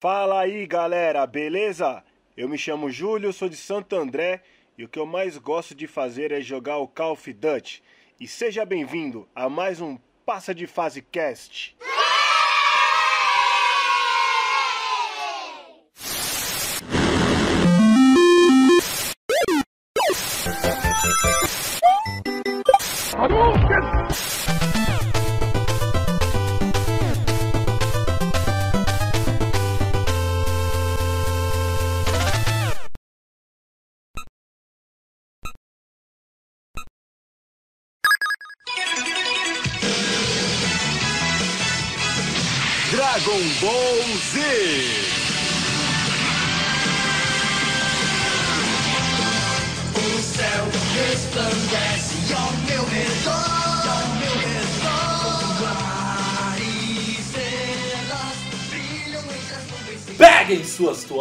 [0.00, 2.02] Fala aí galera, beleza?
[2.34, 4.42] Eu me chamo Júlio, sou de Santo André
[4.78, 7.82] e o que eu mais gosto de fazer é jogar o Call of Duty.
[8.18, 11.76] E seja bem-vindo a mais um Passa de Fase Cast.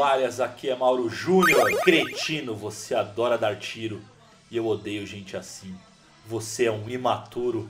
[0.10, 1.72] Toalhas, aqui é Mauro Júnior.
[1.84, 4.02] Cretino, você adora dar tiro
[4.50, 5.76] e eu odeio gente assim.
[6.26, 7.70] Você é um imaturo,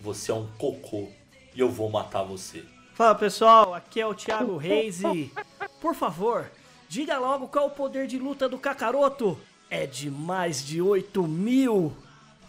[0.00, 1.08] você é um cocô
[1.54, 2.64] e eu vou matar você.
[2.94, 5.30] Fala pessoal, aqui é o Thiago Reis e,
[5.78, 6.50] por favor,
[6.88, 9.38] diga logo qual é o poder de luta do Kakaroto.
[9.68, 11.94] É de mais de 8 mil.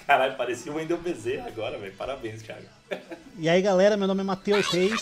[0.07, 1.93] Caralho, parecia o Wendel Bezerra agora, velho.
[1.97, 2.67] Parabéns, Thiago.
[3.37, 5.01] E aí galera, meu nome é Matheus Reis.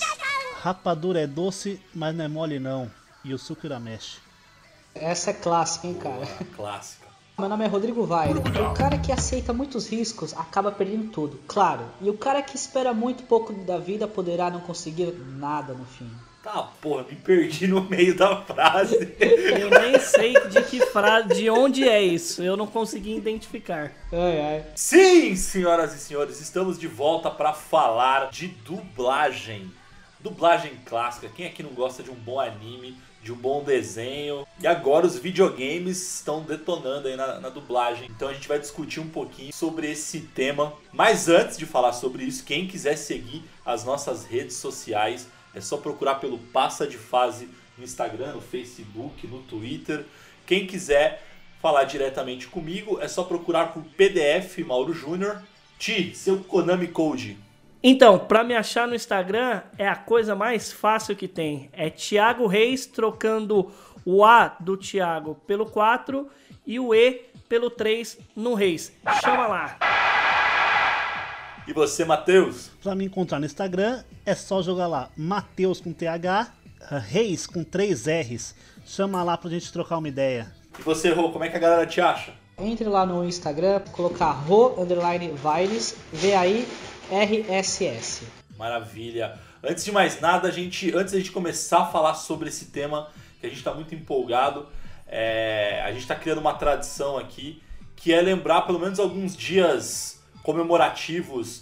[0.61, 2.89] Rapadura é doce, mas não é mole não.
[3.23, 4.22] E o suco mexe.
[4.95, 6.25] Essa é clássica, hein, cara?
[6.25, 7.07] Boa, clássica.
[7.37, 8.39] Meu nome é Rodrigo Vaira.
[8.39, 11.83] O cara que aceita muitos riscos acaba perdendo tudo, claro.
[11.99, 16.09] E o cara que espera muito pouco da vida poderá não conseguir nada no fim.
[16.43, 19.15] Tá, porra, me perdi no meio da frase.
[19.17, 22.43] Eu nem sei de que frase, de onde é isso.
[22.43, 23.93] Eu não consegui identificar.
[24.11, 24.65] Ai, ai.
[24.75, 29.71] Sim, senhoras e senhores, estamos de volta para falar de dublagem.
[30.19, 31.29] Dublagem clássica.
[31.29, 34.45] Quem aqui não gosta de um bom anime, de um bom desenho?
[34.59, 38.09] E agora os videogames estão detonando aí na, na dublagem.
[38.11, 40.73] Então a gente vai discutir um pouquinho sobre esse tema.
[40.91, 45.77] Mas antes de falar sobre isso, quem quiser seguir as nossas redes sociais, é só
[45.77, 47.47] procurar pelo Passa de Fase
[47.77, 50.05] no Instagram, no Facebook, no Twitter.
[50.45, 51.23] Quem quiser
[51.61, 55.41] falar diretamente comigo, é só procurar por PDF Mauro Júnior.
[55.79, 57.37] Ti, seu Konami Code.
[57.85, 61.69] Então, pra me achar no Instagram é a coisa mais fácil que tem.
[61.73, 63.69] É Thiago Reis trocando
[64.05, 66.29] o A do Thiago pelo 4
[66.65, 68.93] e o E pelo 3 no Reis.
[69.21, 69.77] Chama lá.
[71.67, 72.71] E você, Matheus?
[72.81, 76.53] Pra me encontrar no Instagram, é só jogar lá Mateus com TH,
[77.09, 78.55] Reis com 3 R's.
[78.85, 80.49] Chama lá pra gente trocar uma ideia.
[80.79, 82.33] E você, Rô, como é que a galera te acha?
[82.57, 85.97] Entre lá no Instagram, colocar ro underline Vires,
[87.13, 88.25] V-A-I-R-S-S.
[88.57, 89.39] Maravilha.
[89.63, 93.09] Antes de mais nada, a gente, antes da gente começar a falar sobre esse tema,
[93.39, 94.67] que a gente está muito empolgado,
[95.07, 97.61] é, a gente está criando uma tradição aqui,
[97.95, 101.61] que é lembrar pelo menos alguns dias comemorativos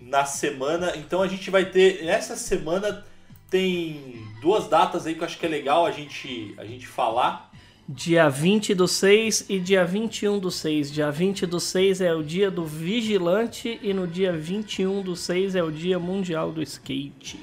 [0.00, 0.92] na semana.
[0.96, 3.04] Então a gente vai ter, nessa semana
[3.48, 7.49] tem duas datas aí que eu acho que é legal a gente, a gente falar.
[7.92, 10.92] Dia 20 do 6 e dia 21 do 6.
[10.92, 15.56] Dia 20 do 6 é o dia do vigilante e no dia 21 do 6
[15.56, 17.40] é o dia mundial do skate.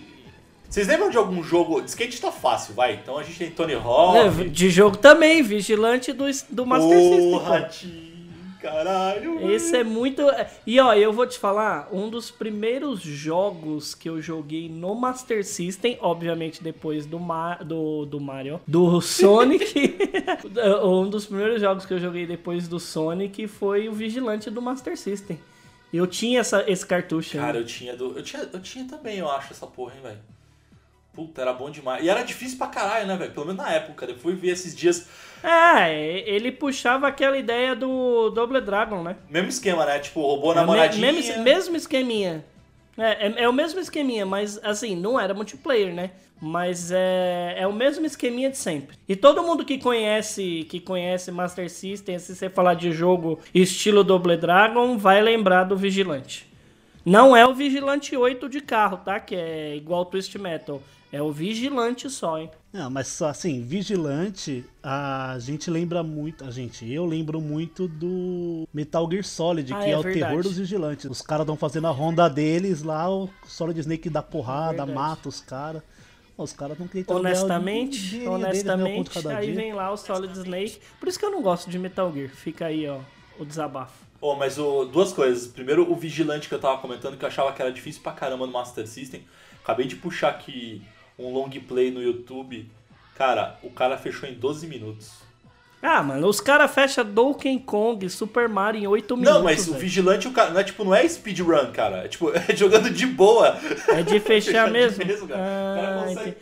[0.70, 1.82] Vocês lembram de algum jogo?
[1.82, 2.94] De skate tá fácil, vai.
[2.94, 4.42] Então a gente tem Tony Hawk.
[4.42, 8.17] É, De jogo também, vigilante do, do Master System.
[8.60, 9.50] Caralho.
[9.52, 10.24] Esse é muito.
[10.66, 15.46] E ó, eu vou te falar, um dos primeiros jogos que eu joguei no Master
[15.46, 17.56] System, obviamente depois do, Ma...
[17.56, 19.98] do, do Mario, do Sonic.
[20.84, 24.98] um dos primeiros jogos que eu joguei depois do Sonic foi o Vigilante do Master
[24.98, 25.40] System.
[25.94, 27.38] Eu tinha essa, esse cartucho.
[27.38, 27.60] Cara, ainda.
[27.60, 28.50] eu tinha, do, eu tinha.
[28.52, 30.37] Eu tinha também, eu acho, essa porra, hein, velho.
[31.18, 32.06] Puta, era bom demais.
[32.06, 33.32] E era difícil pra caralho, né, velho?
[33.32, 34.06] Pelo menos na época.
[34.06, 35.08] Eu fui ver esses dias.
[35.44, 39.16] É, ele puxava aquela ideia do Double Dragon, né?
[39.28, 39.98] Mesmo esquema, né?
[39.98, 41.12] Tipo, roubou a É namoradinha.
[41.12, 42.46] Mesmo, mesmo esqueminha.
[42.96, 46.12] É, é, é o mesmo esqueminha, mas assim, não era multiplayer, né?
[46.40, 48.96] Mas é, é o mesmo esqueminha de sempre.
[49.10, 54.04] E todo mundo que conhece que conhece Master System, se você falar de jogo estilo
[54.04, 56.48] Double Dragon, vai lembrar do Vigilante.
[57.04, 59.20] Não é o Vigilante 8 de carro, tá?
[59.20, 60.80] Que é igual ao Twist Metal.
[61.12, 62.52] É o Vigilante só, hein?
[62.74, 69.10] Não, mas assim, Vigilante, a gente lembra muito, a gente, eu lembro muito do Metal
[69.10, 70.26] Gear Solid, Ah, que é é, o verdade.
[70.28, 71.06] terror dos vigilantes.
[71.10, 74.92] Os caras estão fazendo a ronda deles lá, o Solid Snake dá porrada, Verdade.
[74.94, 75.82] mata os caras.
[76.38, 79.56] Os caras não o Honestamente, deles, né, ponto honestamente, cada aí dia.
[79.56, 80.80] vem lá o Solid Snake.
[81.00, 82.30] Por isso que eu não gosto de Metal Gear.
[82.30, 83.00] Fica aí, ó,
[83.40, 84.06] o desabafo.
[84.22, 85.48] Ô, mas o, duas coisas.
[85.48, 88.46] Primeiro, o Vigilante que eu tava comentando, que eu achava que era difícil pra caramba
[88.46, 89.24] no Master System.
[89.64, 90.82] Acabei de puxar aqui
[91.18, 92.70] um long play no YouTube.
[93.16, 95.12] Cara, o cara fechou em 12 minutos.
[95.82, 99.38] Ah, mano, os caras fecham Donkey Kong, Super Mario em 8 minutos.
[99.38, 99.80] Não, mas o velho.
[99.84, 101.98] vigilante, o cara, não é tipo, não é speedrun, cara.
[102.06, 103.56] É tipo, é jogando de boa.
[103.88, 105.28] É de fechar Fechar de mesmo?
[105.28, 105.40] cara.
[105.42, 106.38] o cara Ah, consegue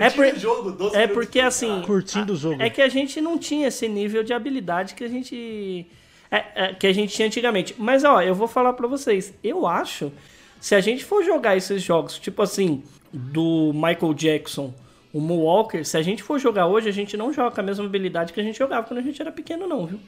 [0.00, 1.82] É por- o jogo, 12 É minutos porque por assim.
[1.82, 2.60] Curtindo o jogo.
[2.60, 5.86] É que a gente não tinha esse nível de habilidade que a gente.
[6.30, 7.74] é, é, que a gente tinha antigamente.
[7.78, 9.32] Mas ó, eu vou falar pra vocês.
[9.42, 10.12] Eu acho.
[10.60, 14.74] Se a gente for jogar esses jogos, tipo assim, do Michael Jackson,
[15.12, 18.32] o Moonwalker, se a gente for jogar hoje, a gente não joga a mesma habilidade
[18.32, 20.00] que a gente jogava quando a gente era pequeno, não, viu?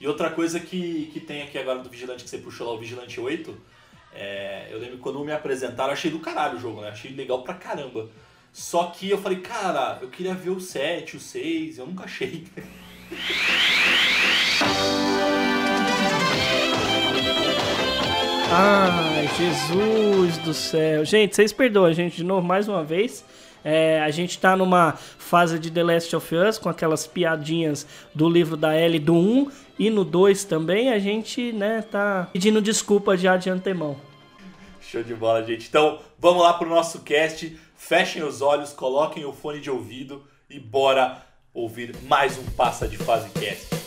[0.00, 2.78] E outra coisa que, que tem aqui agora do Vigilante, que você puxou lá, o
[2.78, 3.54] Vigilante 8,
[4.14, 6.88] é, eu lembro quando me apresentaram, eu achei do caralho o jogo, né?
[6.88, 8.08] Achei legal pra caramba.
[8.52, 12.44] Só que eu falei, cara, eu queria ver o 7, o 6, eu nunca achei.
[18.52, 21.04] Ai, Jesus do céu.
[21.04, 23.24] Gente, vocês perdoam a gente de novo mais uma vez.
[23.62, 28.28] É, a gente tá numa fase de The Last of Us com aquelas piadinhas do
[28.28, 30.90] livro da Ellie do 1 e no 2 também.
[30.92, 33.96] A gente, né, tá pedindo desculpa já de antemão.
[34.80, 35.68] Show de bola, gente.
[35.68, 37.56] Então, vamos lá pro nosso cast.
[37.76, 41.22] Fechem os olhos, coloquem o fone de ouvido e bora
[41.54, 43.79] ouvir mais um Passa de Fase Cast.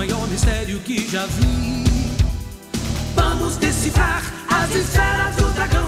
[0.00, 1.84] Maior mistério que já vi.
[3.14, 5.86] Vamos decifrar as esferas do dragão.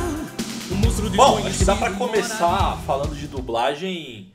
[0.71, 4.31] O monstro Bom, acho que dá pra desconhecido começar falando de dublagem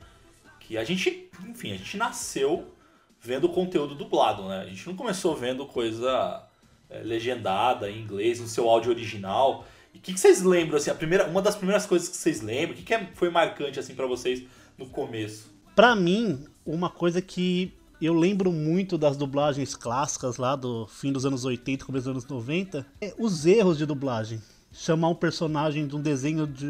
[0.62, 2.74] que a gente, enfim, a gente nasceu
[3.21, 4.62] vendo conteúdo dublado, né?
[4.62, 6.41] A gente não começou vendo coisa
[6.89, 9.63] é, legendada em inglês no seu áudio original.
[9.94, 12.41] E o que, que vocês lembram, assim, a primeira, uma das primeiras coisas que vocês
[12.41, 14.41] lembram, o que, que é- foi marcante, assim, pra vocês
[14.75, 15.51] no começo?
[15.75, 21.26] Pra mim, uma coisa que eu lembro muito das dublagens clássicas lá do fim dos
[21.26, 24.42] anos 80, começo dos anos 90, é os erros de dublagem.
[24.72, 26.68] Chamar um personagem de um desenho de,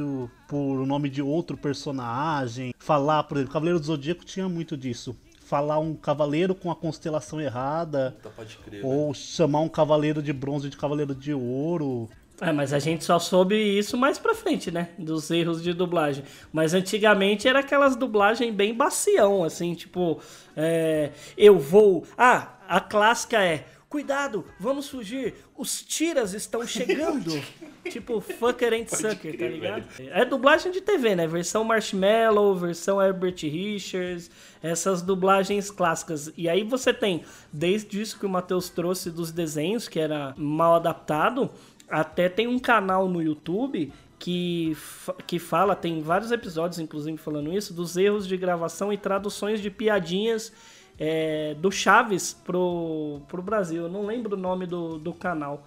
[0.47, 2.73] por o nome de outro personagem.
[2.79, 5.15] Falar, por exemplo, Cavaleiro do Zodíaco tinha muito disso.
[5.45, 8.11] Falar um cavaleiro com a constelação errada.
[8.17, 8.83] Puta, pode crer.
[8.83, 8.87] né?
[8.87, 12.09] Ou chamar um cavaleiro de bronze de cavaleiro de ouro.
[12.39, 14.89] É, mas a gente só soube isso mais pra frente, né?
[14.97, 16.23] Dos erros de dublagem.
[16.53, 20.19] Mas antigamente era aquelas dublagens bem bacião, assim, tipo,
[20.55, 22.05] é, eu vou.
[22.17, 23.65] Ah, a clássica é.
[23.89, 25.35] Cuidado, vamos fugir.
[25.55, 27.41] Os tiras estão chegando.
[27.89, 29.85] tipo, fucker and sucker, tá crer, ligado?
[30.11, 31.25] É dublagem de TV, né?
[31.25, 34.29] Versão Marshmallow, versão Herbert Richards,
[34.61, 36.31] essas dublagens clássicas.
[36.35, 40.75] E aí você tem, desde isso que o Matheus trouxe dos desenhos, que era mal
[40.75, 41.49] adaptado,
[41.89, 44.75] até tem um canal no YouTube que,
[45.25, 49.69] que fala, tem vários episódios, inclusive, falando isso, dos erros de gravação e traduções de
[49.69, 50.51] piadinhas
[50.99, 53.83] é, do Chaves pro, pro Brasil.
[53.83, 55.65] Eu não lembro o nome do, do canal.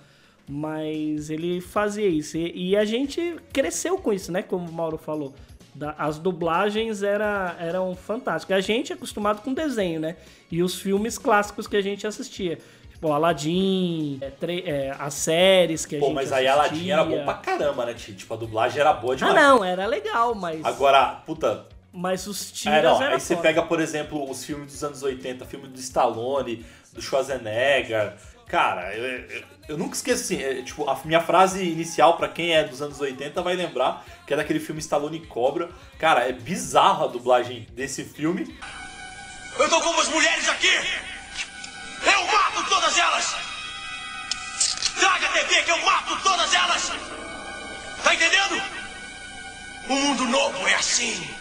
[0.53, 2.37] Mas ele fazia isso.
[2.37, 4.43] E, e a gente cresceu com isso, né?
[4.43, 5.33] Como o Mauro falou.
[5.73, 8.57] Da- as dublagens era, eram fantásticas.
[8.57, 10.17] A gente é acostumado com desenho, né?
[10.51, 12.59] E os filmes clássicos que a gente assistia.
[13.01, 16.53] Tipo, Aladdin, é, tre- é, as séries que a Pô, gente mas assistia.
[16.53, 18.15] aí Aladdin era bom pra caramba, né, Tio?
[18.15, 19.35] Tipo, a dublagem era boa Ah, demais.
[19.37, 23.49] não, era legal, mas, Agora, puta, mas os É, tiras não, era aí você foda.
[23.49, 28.13] pega, por exemplo, os filmes dos anos 80, filme do Stallone, do Schwarzenegger.
[28.47, 32.53] Cara, eu, eu- eu nunca esqueço assim, é, tipo, a minha frase inicial pra quem
[32.55, 35.71] é dos anos 80 vai lembrar que é daquele filme Stallone Cobra.
[35.99, 38.55] Cara, é bizarro a dublagem desse filme.
[39.59, 40.69] Eu tô com umas mulheres aqui!
[42.05, 42.27] Eu
[42.61, 43.37] mato todas elas!
[44.99, 46.83] Traga a TV que eu mato todas elas!
[48.03, 48.63] Tá entendendo?
[49.89, 51.37] O mundo novo é assim!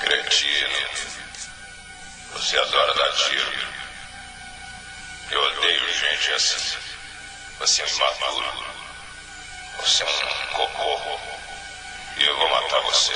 [0.00, 0.88] Cretino.
[2.32, 3.68] Você adora dar tiro.
[5.30, 6.78] Eu odeio gente assim.
[7.58, 8.64] Você é um imaturo.
[9.80, 11.20] Você é um cocô.
[12.16, 13.14] E eu vou matar você.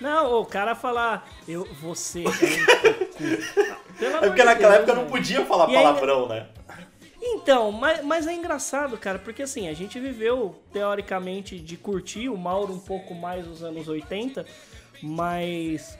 [0.00, 2.32] Não, o cara falar, eu, você é um
[4.24, 5.12] É porque naquela época não velho.
[5.12, 6.46] podia falar palavrão, né?
[7.20, 12.36] Então, mas, mas é engraçado, cara, porque assim, a gente viveu, teoricamente, de curtir o
[12.36, 14.44] Mauro um pouco mais nos anos 80,
[15.02, 15.98] mas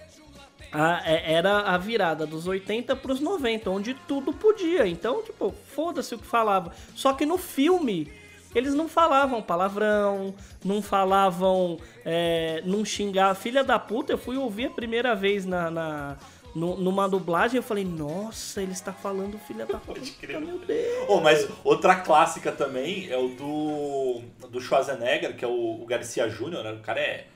[0.71, 4.87] a- é- era a virada dos 80 pros 90, onde tudo podia.
[4.87, 6.73] Então, tipo, foda-se o que falava.
[6.95, 8.13] Só que no filme,
[8.59, 10.35] eles não falavam palavrão,
[10.65, 11.79] não falavam.
[12.05, 13.35] É, não xingar.
[13.35, 15.71] Filha da puta, eu fui ouvir a primeira vez na.
[15.71, 16.17] na-
[16.55, 20.01] nu- numa dublagem, eu falei, nossa, ele está falando filha da puta,
[20.41, 21.05] meu Deus.
[21.07, 26.27] Oh, mas outra clássica também é o do, do Schwarzenegger, que é o, o Garcia
[26.31, 26.73] Júnior, né?
[26.73, 27.27] O cara é,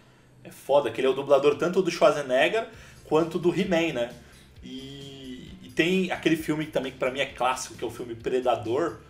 [0.42, 2.66] é foda, que ele é o dublador tanto do Schwarzenegger
[3.04, 4.10] quanto do He-Man, né?
[4.64, 8.14] E, e tem aquele filme também que pra mim é clássico, que é o filme
[8.14, 9.00] Predador.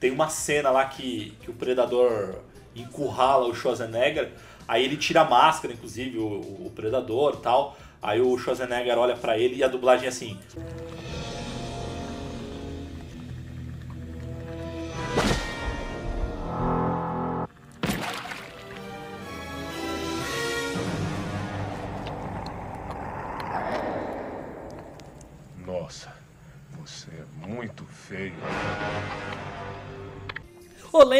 [0.00, 2.36] Tem uma cena lá que, que o Predador
[2.74, 4.30] encurrala o Schwarzenegger,
[4.66, 7.76] aí ele tira a máscara, inclusive, o, o Predador tal.
[8.00, 10.38] Aí o Schwarzenegger olha pra ele e a dublagem é assim...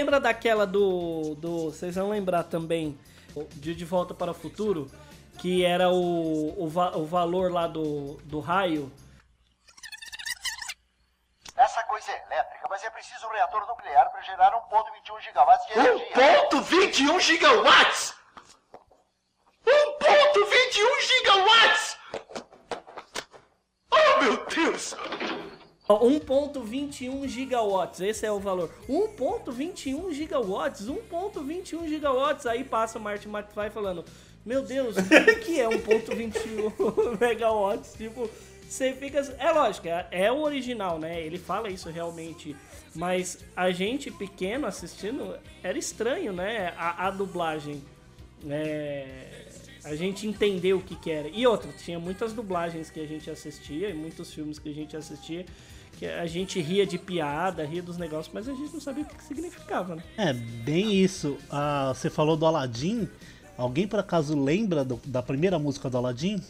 [0.09, 1.35] lembra daquela do.
[1.35, 2.99] do vocês vão lembrar também,
[3.57, 4.91] de De Volta para o Futuro,
[5.39, 8.91] que era o, o, va- o valor lá do, do raio.
[11.55, 15.73] Essa coisa é elétrica, mas é preciso um reator nuclear para gerar 1.21 gigawatts de
[15.75, 16.17] energia.
[16.51, 18.15] 1.21 gigawatts!
[19.67, 21.99] 1.21 gigawatts!
[23.91, 24.95] Oh, meu Deus!
[25.89, 28.71] Ó, 1.21 gigawatts, esse é o valor.
[28.89, 32.45] 1.21 gigawatts, 1.21 gigawatts.
[32.45, 34.05] Aí passa o Martin McFly falando:
[34.45, 37.95] Meu Deus, o que é 1.21 megawatts?
[37.95, 38.29] Tipo,
[38.69, 39.21] você fica.
[39.39, 41.23] É lógico, é, é o original, né?
[41.23, 42.55] Ele fala isso realmente.
[42.95, 46.75] Mas a gente pequeno assistindo era estranho, né?
[46.77, 47.83] A, a dublagem.
[48.47, 49.47] É,
[49.85, 51.29] a gente entendeu o que, que era.
[51.29, 54.97] E outra, tinha muitas dublagens que a gente assistia, e muitos filmes que a gente
[54.97, 55.45] assistia,
[55.99, 59.07] que a gente ria de piada, ria dos negócios, mas a gente não sabia o
[59.07, 60.03] que, que significava, né?
[60.17, 61.37] É, bem isso.
[61.51, 63.09] Ah, você falou do Aladdin.
[63.57, 66.41] Alguém por acaso lembra do- da primeira música do Aladdin?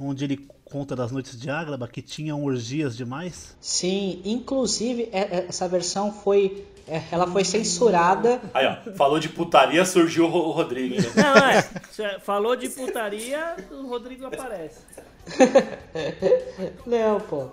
[0.00, 3.54] Onde ele conta das noites de Ágraba que tinham orgias demais?
[3.60, 6.64] Sim, inclusive é- é- essa versão foi.
[6.88, 8.40] é, Ela foi censurada.
[8.52, 10.94] Aí, ó, falou de putaria, surgiu o Ro- o Rodrigo.
[10.96, 11.12] Né?
[11.16, 12.18] Não, é.
[12.20, 14.80] Falou de putaria, o Rodrigo aparece.
[16.86, 17.48] Não, pô.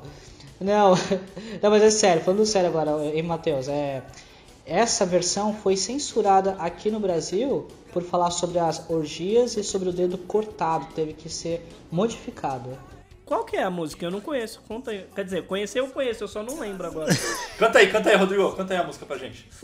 [0.59, 0.93] Não,
[1.61, 3.67] não, mas é sério, falando sério agora, hein, Matheus?
[3.67, 4.03] É,
[4.65, 9.91] essa versão foi censurada aqui no Brasil por falar sobre as orgias e sobre o
[9.91, 12.77] dedo cortado, teve que ser modificado.
[13.31, 14.03] Qual que é a música?
[14.05, 14.61] Eu não conheço.
[14.67, 15.05] Conta aí.
[15.15, 17.15] Quer dizer, conhecer eu conheço, eu só não lembro agora.
[17.57, 18.51] Canta aí, canta aí, Rodrigo.
[18.51, 19.47] Canta aí a música pra gente.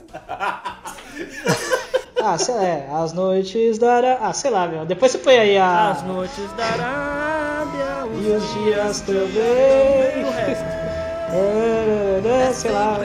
[2.23, 4.85] Ah, sei lá, é, as noites da Ara- Ah, sei lá, meu.
[4.85, 5.91] Depois você põe aí a.
[5.91, 10.23] As noites da Arábia, E os dias também.
[10.25, 10.63] o resto.
[11.29, 12.97] É, sei lá.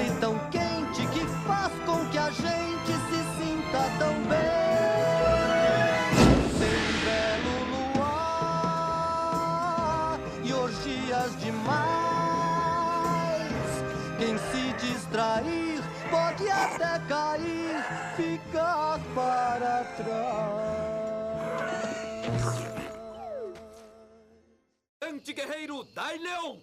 [16.75, 17.85] Até cair,
[18.17, 20.73] ficar para trás.
[25.02, 26.62] Anti-guerreiro Dai Leão!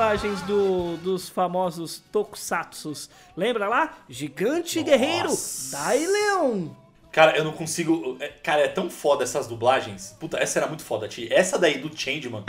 [0.00, 3.08] Dublagens do- dos famosos tokusatsus?
[3.34, 3.96] Lembra lá?
[4.06, 5.30] Gigante Guerreiro,
[5.72, 6.76] Dai Leão.
[7.10, 8.18] Cara, eu não consigo.
[8.20, 10.14] é, Cara, é tão foda essas dublagens.
[10.20, 11.28] Puta, essa era muito foda, Ti.
[11.32, 12.44] Essa daí do Changeman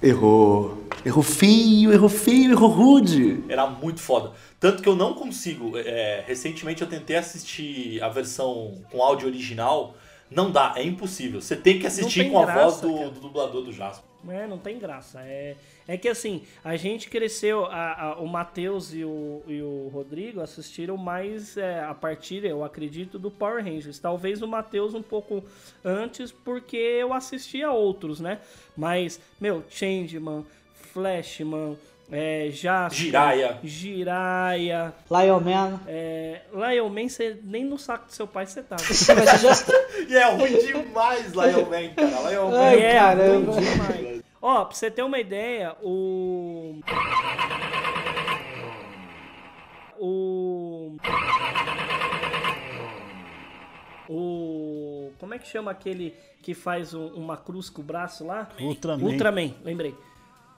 [0.00, 0.84] Errou.
[1.04, 3.42] Errou feio, errou feio, errou rude.
[3.48, 4.30] era muito foda.
[4.60, 5.72] Tanto que eu não consigo.
[5.76, 9.96] é, recentemente eu tentei assistir a versão com áudio original.
[10.30, 11.40] Não dá, é impossível.
[11.40, 14.08] Você tem que assistir tem com a graça, voz do, do dublador do Jasper.
[14.28, 15.20] É, não tem graça.
[15.22, 15.56] É,
[15.88, 20.40] é que assim, a gente cresceu, a, a- o Matheus e o, e o Rodrigo
[20.42, 23.98] assistiram mais é, a partir, eu acredito, do Power Rangers.
[23.98, 25.42] Talvez o Matheus um pouco
[25.82, 28.40] antes, porque eu assistia outros, né?
[28.76, 31.78] Mas, meu, Changeman, Flashman,
[32.12, 33.58] é, Jasper, Jiraiya.
[33.62, 35.80] Jiraiya, Lion Man.
[35.86, 38.82] é, Lion Man, você, nem no saco do seu pai você tava.
[38.82, 42.30] Já- E é ruim demais Lion Man, cara.
[42.30, 42.60] Lion Man.
[42.60, 43.52] Ai, É, caramba.
[43.52, 44.22] ruim demais.
[44.42, 46.80] Ó, pra você ter uma ideia, o.
[49.98, 50.96] O.
[54.08, 55.12] O.
[55.18, 58.48] Como é que chama aquele que faz um- uma cruz com o braço lá?
[58.60, 59.04] Ultraman.
[59.04, 59.94] Ultraman, lembrei.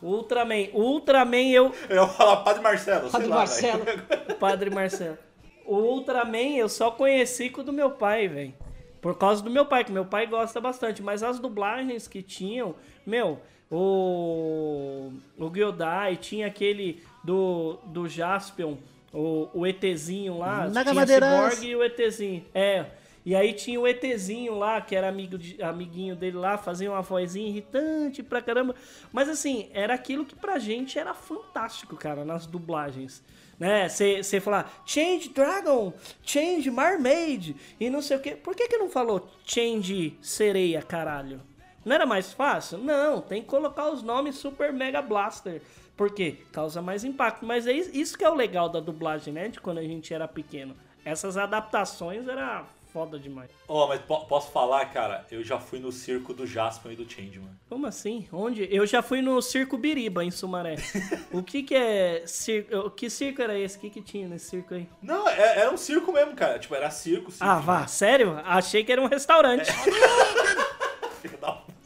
[0.02, 0.68] Ultraman.
[0.74, 1.72] Ultraman eu.
[1.88, 3.02] Eu ia falar Padre Marcelo.
[3.02, 3.84] sei Padre lá, Marcelo.
[3.84, 4.02] velho.
[4.38, 5.18] Padre Marcelo.
[5.64, 8.54] O Ultraman eu só conheci com o do meu pai, velho.
[9.00, 11.02] Por causa do meu pai, que meu pai gosta bastante.
[11.02, 12.74] Mas as dublagens que tinham,
[13.06, 13.40] meu,
[13.70, 15.12] o.
[15.38, 18.76] O Gyodai, tinha aquele do, do Jaspion,
[19.12, 20.68] o, o ETzinho lá.
[20.94, 21.54] Madeiras.
[21.54, 22.44] Cyborg e o ETzinho.
[22.54, 22.86] É.
[23.24, 27.02] E aí tinha o ETzinho lá, que era amigo de- amiguinho dele lá, fazia uma
[27.02, 28.74] vozinha irritante pra caramba.
[29.12, 33.22] Mas assim, era aquilo que pra gente era fantástico, cara, nas dublagens.
[33.58, 33.88] Né?
[33.88, 35.92] Você falar Change Dragon,
[36.24, 38.32] Change Mermaid e não sei o que.
[38.32, 41.40] Por que que não falou Change Sereia, caralho?
[41.84, 42.78] Não era mais fácil?
[42.78, 45.62] Não, tem que colocar os nomes Super Mega Blaster.
[45.96, 46.38] Por quê?
[46.50, 47.44] Causa mais impacto.
[47.46, 49.48] Mas é isso que é o legal da dublagem, né?
[49.48, 50.74] De quando a gente era pequeno.
[51.04, 53.50] Essas adaptações era foda demais.
[53.66, 55.26] Ó, mas po- posso falar, cara?
[55.30, 57.50] Eu já fui no circo do Jasper e do Changeman.
[57.68, 58.28] Como assim?
[58.32, 58.68] Onde?
[58.70, 60.76] Eu já fui no Circo Biriba, em Sumaré.
[61.32, 62.90] o que que é circo?
[62.90, 63.76] Que circo era esse?
[63.78, 64.86] O que que tinha nesse circo aí?
[65.02, 66.58] Não, é- era um circo mesmo, cara.
[66.58, 67.44] Tipo, era circo, circo.
[67.44, 68.38] Ah, vá, sério?
[68.44, 69.70] Achei que era um restaurante.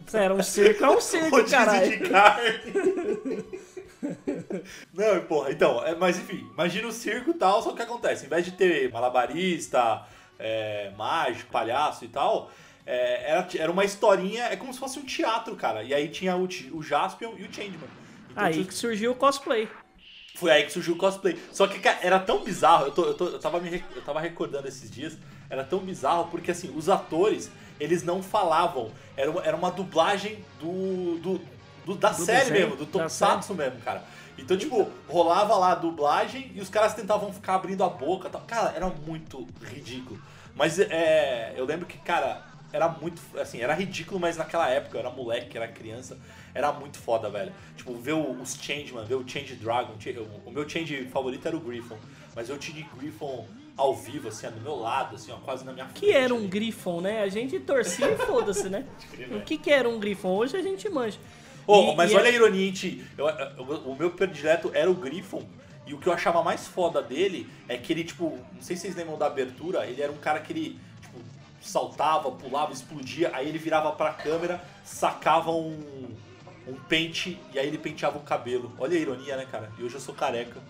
[0.07, 1.91] Se era um circo, é um circo, caralho.
[1.91, 3.45] de carne.
[4.95, 8.25] Não, porra, então, é, mas enfim, imagina o circo e tal, só que acontece?
[8.27, 10.03] Em vez de ter malabarista,
[10.39, 12.51] é, mágico, palhaço e tal,
[12.85, 15.83] é, era, era uma historinha, é como se fosse um teatro, cara.
[15.83, 17.89] E aí tinha o, o Jaspion e o Changeman.
[18.31, 19.69] Então, Aí tinha- que surgiu o cosplay.
[20.37, 21.39] foi aí que surgiu o cosplay.
[21.53, 24.21] Só que, cara, era tão bizarro, eu, tô, eu, tô- eu, tava me, eu tava
[24.21, 25.17] recordando esses dias,
[25.49, 28.91] era tão bizarro porque, assim, os atores, eles não falavam.
[29.17, 31.41] Era uma, era uma dublagem do, do,
[31.87, 34.05] do- da Do série desenho, mesmo, do da Tokusatsu mesmo, cara.
[34.39, 38.31] Então, tipo, rolava lá a dublagem e os caras tentavam ficar abrindo a boca e
[38.31, 38.41] tal.
[38.43, 40.21] Cara, era muito ridículo.
[40.55, 43.21] Mas é, eu lembro que, cara, era muito.
[43.39, 46.19] Assim, era ridículo, mas naquela época eu era moleque, era criança,
[46.55, 47.53] era muito foda, velho.
[47.77, 49.95] Tipo, ver o- os Changeman, ver o Change Dragon.
[50.45, 51.97] O meu Change favorito era o Griffon.
[52.35, 53.47] Mas eu tinha Griffon
[53.77, 56.01] ao vivo, assim, do meu lado, assim, ó, quase na minha frente.
[56.01, 56.47] Que era um.
[56.47, 57.23] Griffon, né?
[57.23, 58.85] A gente torcia e foda-se, né?
[59.37, 60.29] O que que era um Griffon?
[60.37, 61.19] Hoje a gente manja.
[61.67, 63.05] Ô, E- mas e olha é- a ironia, Ti.
[63.19, 65.43] Eu- eu- o meu predileto era o Griffon.
[65.87, 68.83] E o que eu achava mais foda dele é que ele, tipo, não sei se
[68.83, 71.19] vocês lembram da abertura, ele era um cara que ele, tipo,
[71.61, 76.09] saltava, pulava, explodia, aí ele virava pra câmera, sacava um,
[76.67, 78.73] um pente e aí ele penteava o cabelo.
[78.81, 79.71] Olha a ironia, né, cara?
[79.79, 80.61] E hoje eu sou careca.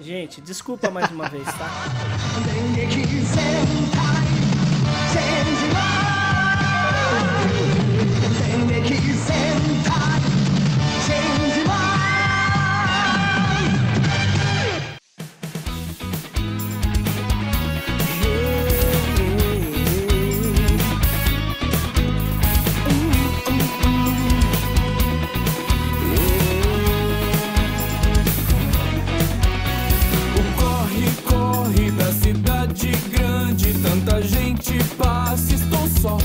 [0.00, 1.70] Gente, desculpa mais uma vez, tá?
[34.04, 36.16] Tanta gente passa, estou só.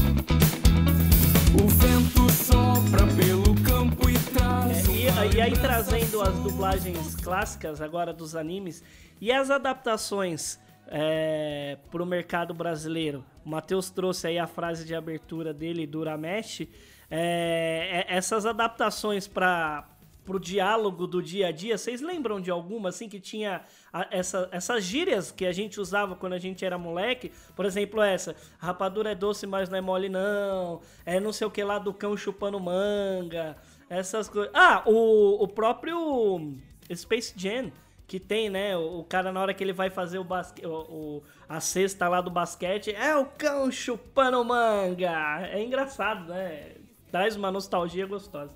[1.61, 4.87] O vento sopra pelo campo e traz.
[4.87, 8.83] É, E, e aí trazendo as dublagens clássicas agora dos animes
[9.21, 13.23] e as adaptações é, pro mercado brasileiro.
[13.45, 16.67] O Matheus trouxe aí a frase de abertura dele do Uramesh.
[17.09, 19.87] É, é, essas adaptações para
[20.29, 24.47] pro diálogo do dia a dia, vocês lembram de alguma assim que tinha a- essa,
[24.51, 27.31] essas gírias que a gente usava quando a gente era moleque?
[27.55, 30.81] Por exemplo, essa, rapadura é doce, mas não é mole não.
[31.03, 33.57] É não sei o que lá do cão chupando manga.
[33.89, 34.51] Essas coisas.
[34.53, 36.53] Ah, o, o próprio
[36.93, 37.71] Space Jam,
[38.07, 38.77] que tem, né?
[38.77, 42.21] O, cara, na hora que ele vai fazer o basque, o, o- a cesta lá
[42.21, 45.41] do basquete, é o cão chupando manga.
[45.51, 46.73] É engraçado, né?
[47.11, 48.55] Traz uma nostalgia gostosa.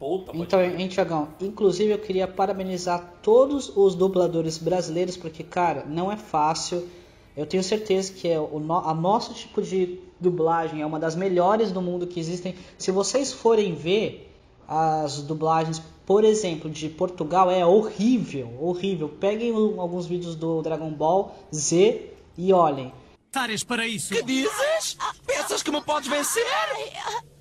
[0.00, 6.10] Puta, Então, hein, Tiagão, inclusive eu queria parabenizar todos os dubladores brasileiros, porque, cara, não
[6.10, 6.88] é fácil.
[7.36, 11.14] Eu tenho certeza que é o no, a nosso tipo de dublagem é uma das
[11.14, 12.54] melhores do mundo que existem.
[12.78, 14.26] Se vocês forem ver
[14.66, 19.08] as dublagens, por exemplo, de Portugal, é horrível, horrível.
[19.08, 22.90] Peguem um- alguns vídeos do Dragon Ball Z e olhem.
[23.30, 24.14] Tares para isso.
[24.14, 24.96] Que dizes?
[25.26, 26.44] Pensas que me podes vencer?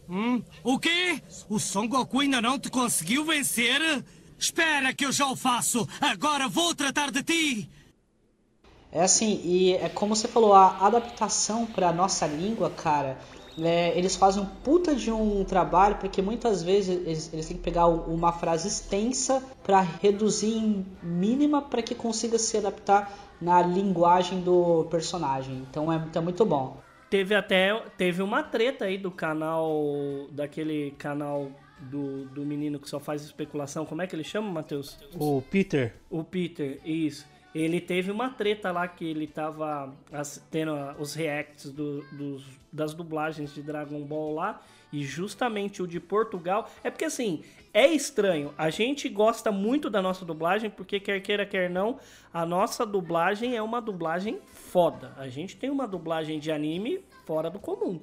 [0.10, 0.41] Hum?
[0.63, 1.22] O quê?
[1.48, 4.04] O Son Goku ainda não te conseguiu vencer?
[4.39, 5.88] Espera que eu já o faço.
[6.02, 7.69] Agora vou tratar de ti.
[8.91, 13.19] É assim, e é como você falou, a adaptação para nossa língua, cara,
[13.62, 17.63] é, eles fazem um puta de um trabalho, porque muitas vezes eles, eles têm que
[17.63, 24.41] pegar uma frase extensa para reduzir em mínima para que consiga se adaptar na linguagem
[24.41, 25.67] do personagem.
[25.69, 26.78] Então é, então é muito bom.
[27.10, 33.00] Teve até teve uma treta aí do canal daquele canal do, do menino que só
[33.00, 33.86] faz especulação.
[33.86, 34.98] Como é que ele chama, Matheus?
[35.15, 37.26] O Peter, O Peter, isso.
[37.56, 39.91] Ele teve uma treta lá que ele tava
[40.52, 44.62] tendo ah, os reacts do- dos, das dublagens de Dragon Ball lá.
[44.93, 46.69] E justamente o de Portugal.
[46.84, 48.53] É porque assim, é estranho.
[48.58, 51.99] A gente gosta muito da nossa dublagem, porque quer queira, quer não,
[52.34, 55.13] a nossa dublagem é uma dublagem foda.
[55.17, 57.99] A gente tem uma dublagem de anime fora do comum.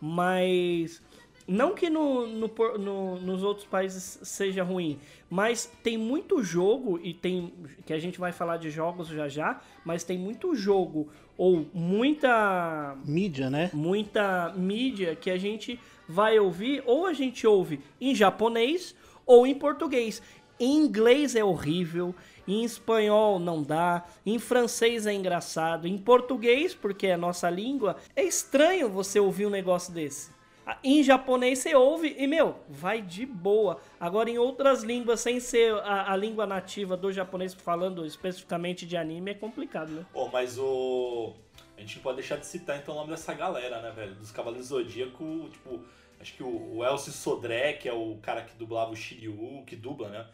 [0.00, 1.02] Mas.
[1.48, 4.98] Não que no, no no- nos outros países seja ruim,
[5.30, 7.52] mas tem muito jogo, e tem.
[7.86, 12.96] que a gente vai falar de jogos já já, mas tem muito jogo ou muita
[13.04, 13.70] mídia, né?
[13.72, 18.92] muita mídia que a gente vai ouvir, ou a gente ouve em japonês
[19.26, 20.22] ou em português.
[20.58, 22.14] Em inglês é horrível,
[22.48, 27.96] em espanhol não dá, em francês é engraçado, em português, porque é a nossa língua,
[28.14, 30.30] é estranho você ouvir um negócio desse.
[30.66, 33.78] Ah, Em japonês você ouve e, meu, vai de boa.
[34.00, 38.96] Agora, em outras línguas, sem ser a, a língua nativa do japonês, falando especificamente de
[38.96, 40.06] anime, é complicado, né?
[40.12, 41.34] Pô, mas o.
[41.76, 44.14] A gente não pode deixar de citar então o nome dessa galera, né, velho?
[44.16, 45.80] Dos Cavaleiros Zodíaco, tipo,
[46.20, 49.76] acho que o, o Elcio Sodré, que é o cara que dublava o Shiryu, que
[49.76, 50.26] dubla, né?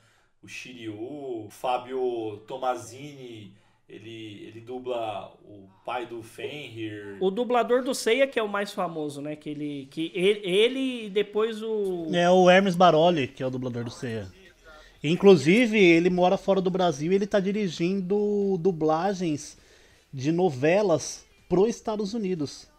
[0.42, 3.55] O Shiryu, o Fábio Tomazini,
[3.88, 7.18] ele, ele dubla o pai do Fenrir.
[7.21, 9.37] O dublador do Seiya, que é o mais famoso, né?
[9.37, 12.07] Que ele, que ele, ele e depois o.
[12.12, 14.33] É o Hermes Baroli, que é o dublador do Seiya.
[15.05, 19.59] Inclusive, ele mora fora do Brasil e ele tá dirigindo dublagens
[20.12, 22.72] de novelas pro Estados Unidos.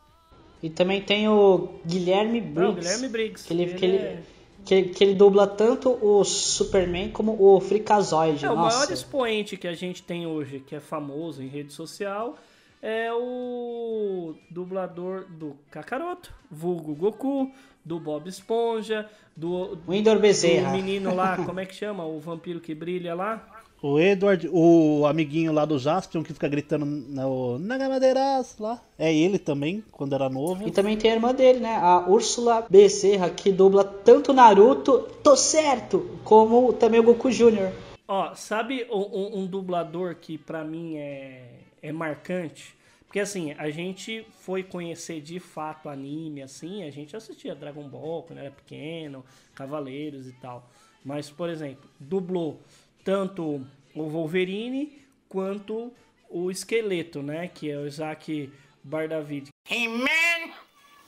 [0.63, 2.61] E também tem o Guilherme Briggs.
[2.61, 3.45] Não, Guilherme Briggs.
[3.45, 4.23] Que ele, Ele que, ele, é-
[4.65, 8.45] que, que ele dubla tanto o Superman como o Freakazoid.
[8.45, 8.77] É, o Nossa.
[8.77, 12.37] maior expoente que a gente tem hoje, que é famoso em rede social,
[12.81, 17.51] é o dublador do Kakaroto, vulgo Goku,
[17.83, 20.69] do Bob Esponja, do, Wendel Bezerra.
[20.71, 22.05] do menino lá, como é que chama?
[22.05, 23.52] O vampiro que brilha lá.
[23.85, 28.81] O Edward, o amiguinho lá do Jaspion que fica gritando no Nagamadeiras lá.
[28.97, 30.65] É ele também, quando era novo.
[30.65, 31.75] E também tem a irmã dele, né?
[31.75, 37.73] A Úrsula Bezerra, que dubla tanto Naruto, tô certo, como também o Goku Jr.
[38.07, 41.43] Ó, sabe um, um- um dublador que pra mim é,
[41.81, 42.73] é marcante?
[43.05, 48.23] Porque assim, a gente foi conhecer de fato anime, assim, a gente assistia Dragon Ball
[48.23, 50.69] quando era pequeno, Cavaleiros e tal.
[51.03, 52.61] Mas, por exemplo, dublou
[53.03, 55.93] tanto o Wolverine quanto
[56.29, 57.47] o Esqueleto, né?
[57.47, 58.51] Que é o Isaac
[58.83, 59.49] Bardavid.
[59.69, 60.53] He-Man,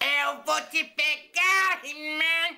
[0.02, 2.58] eu vou te pegar, He-Man.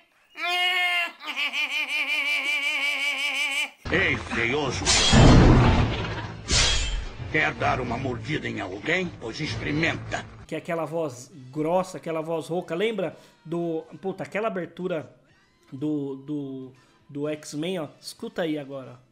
[3.91, 4.83] Ei, feioso!
[7.31, 9.11] Quer dar uma mordida em alguém?
[9.19, 10.25] Pois experimenta.
[10.45, 12.73] que é aquela voz grossa, aquela voz rouca.
[12.73, 13.83] Lembra do.
[14.01, 15.13] Puta, aquela abertura
[15.71, 16.73] do, do,
[17.09, 17.87] do X-Men, ó.
[17.99, 19.06] Escuta aí agora.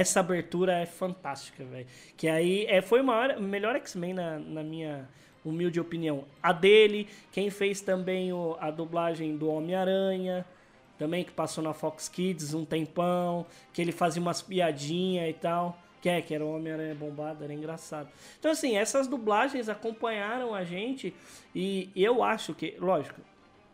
[0.00, 1.86] Essa abertura é fantástica, velho.
[2.16, 5.06] Que aí é, foi o melhor X-Men na, na minha
[5.44, 6.24] humilde opinião.
[6.42, 10.46] A dele, quem fez também o, a dublagem do Homem-Aranha,
[10.98, 15.78] também que passou na Fox Kids um tempão, que ele fazia umas piadinhas e tal.
[16.00, 18.08] Que é, que era o Homem-Aranha bombado, era engraçado.
[18.38, 21.12] Então, assim, essas dublagens acompanharam a gente
[21.54, 23.20] e eu acho que, lógico,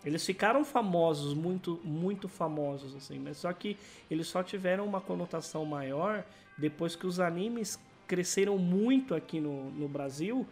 [0.05, 3.77] eles ficaram famosos, muito, muito famosos, assim, mas só que
[4.11, 6.25] eles só tiveram uma conotação maior
[6.57, 10.47] depois que os animes cresceram muito aqui no, no Brasil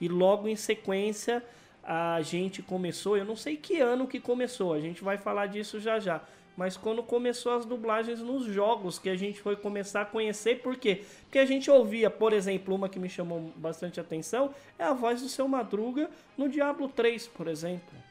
[0.00, 1.42] e logo em sequência
[1.82, 5.80] a gente começou, eu não sei que ano que começou, a gente vai falar disso
[5.80, 6.22] já já,
[6.54, 10.76] mas quando começou as dublagens nos jogos que a gente foi começar a conhecer, por
[10.76, 11.04] quê?
[11.22, 15.22] Porque a gente ouvia, por exemplo, uma que me chamou bastante atenção é a voz
[15.22, 18.07] do seu Madruga no Diablo 3, por exemplo.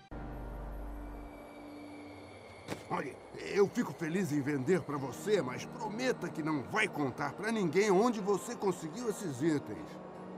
[2.90, 3.16] Olha,
[3.54, 7.92] eu fico feliz em vender para você, mas prometa que não vai contar para ninguém
[7.92, 9.88] onde você conseguiu esses itens.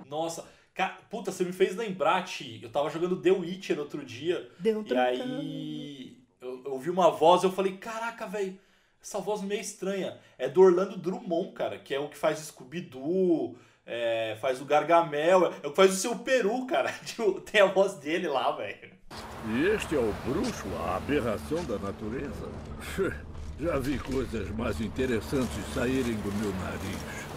[0.07, 2.59] Nossa, cara, puta, você me fez lembrar, Ti.
[2.61, 4.49] Eu tava jogando The Witcher outro dia.
[4.59, 8.59] Deu um e aí eu, eu ouvi uma voz e eu falei, caraca, velho,
[9.01, 10.19] essa voz meio estranha.
[10.37, 15.53] É do Orlando Drummond, cara, que é o que faz Scooby-Doo, é, faz o Gargamel,
[15.63, 16.91] é o que faz o seu Peru, cara.
[17.51, 18.98] Tem a voz dele lá, velho.
[19.47, 22.49] E este é o bruxo, a aberração da natureza.
[23.59, 27.29] Já vi coisas mais interessantes saírem do meu nariz.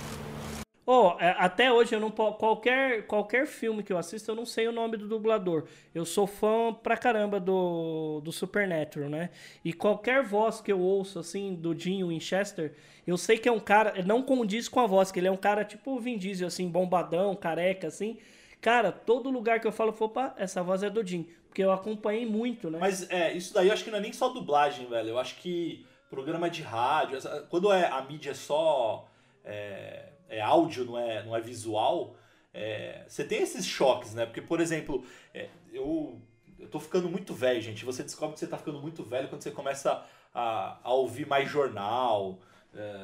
[0.84, 4.72] Oh, até hoje eu não qualquer qualquer filme que eu assisto eu não sei o
[4.72, 5.64] nome do dublador.
[5.94, 9.30] Eu sou fã pra caramba do, do Supernatural, né?
[9.64, 12.74] E qualquer voz que eu ouço assim do Jim Winchester,
[13.06, 15.36] eu sei que é um cara, não condiz com a voz, que ele é um
[15.36, 18.18] cara tipo Vin Diesel assim, bombadão, careca assim.
[18.60, 22.24] Cara, todo lugar que eu falo, opa, essa voz é do Jim, porque eu acompanhei
[22.24, 22.78] muito, né?
[22.80, 25.10] Mas é, isso daí eu acho que não é nem só dublagem, velho.
[25.10, 27.18] Eu acho que programa de rádio,
[27.50, 29.06] quando é, a mídia é só
[29.44, 32.16] é, é áudio, não é, não é visual,
[32.54, 34.24] é, você tem esses choques, né?
[34.24, 36.18] Porque, por exemplo, é, eu,
[36.58, 37.84] eu tô ficando muito velho, gente.
[37.84, 40.02] Você descobre que você tá ficando muito velho quando você começa
[40.34, 42.38] a, a ouvir mais jornal,
[42.74, 42.96] é,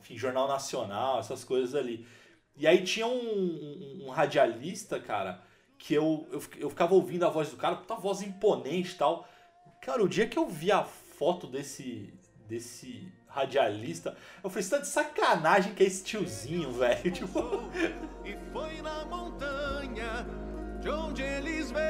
[0.00, 2.06] enfim, jornal nacional, essas coisas ali.
[2.56, 5.42] E aí tinha um, um- um radialista, cara,
[5.78, 9.28] que eu, eu, eu ficava ouvindo a voz do cara, puta voz imponente e tal.
[9.80, 12.12] Cara, o dia que eu vi a foto desse,
[12.48, 17.02] desse radialista, eu falei, você tá de sacanagem que é esse tiozinho, velho.
[17.12, 17.40] Tipo,
[18.24, 20.26] E foi na montanha
[20.80, 21.82] de onde eles vêm.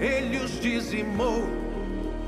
[0.00, 1.42] Ele os dizimou,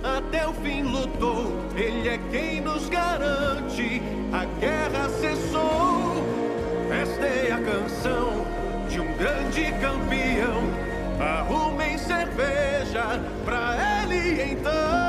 [0.03, 1.53] até o fim lutou.
[1.77, 6.25] Ele é quem nos garante, a guerra cessou.
[6.91, 8.45] Esta é a canção
[8.89, 10.63] de um grande campeão.
[11.19, 15.02] Arrumem cerveja pra ele então.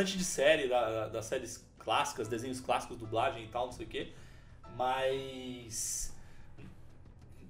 [0.00, 3.86] Bastante de série, da- da- das séries clássicas, desenhos clássicos, dublagem e tal, não sei
[3.86, 4.08] o quê.
[4.76, 6.14] Mas.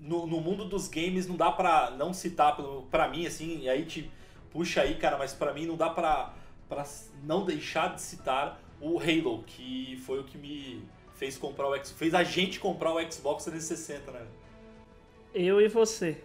[0.00, 2.56] No, no mundo dos games não dá pra não citar,
[2.90, 4.10] pra mim, assim, e aí te
[4.50, 6.34] puxa aí, cara, mas pra mim não dá pra,
[6.68, 6.84] pra
[7.22, 10.82] não deixar de citar o Halo, que foi o que me
[11.14, 14.26] fez comprar o X, fez a gente comprar o Xbox 360, né?
[15.34, 16.24] Eu e você.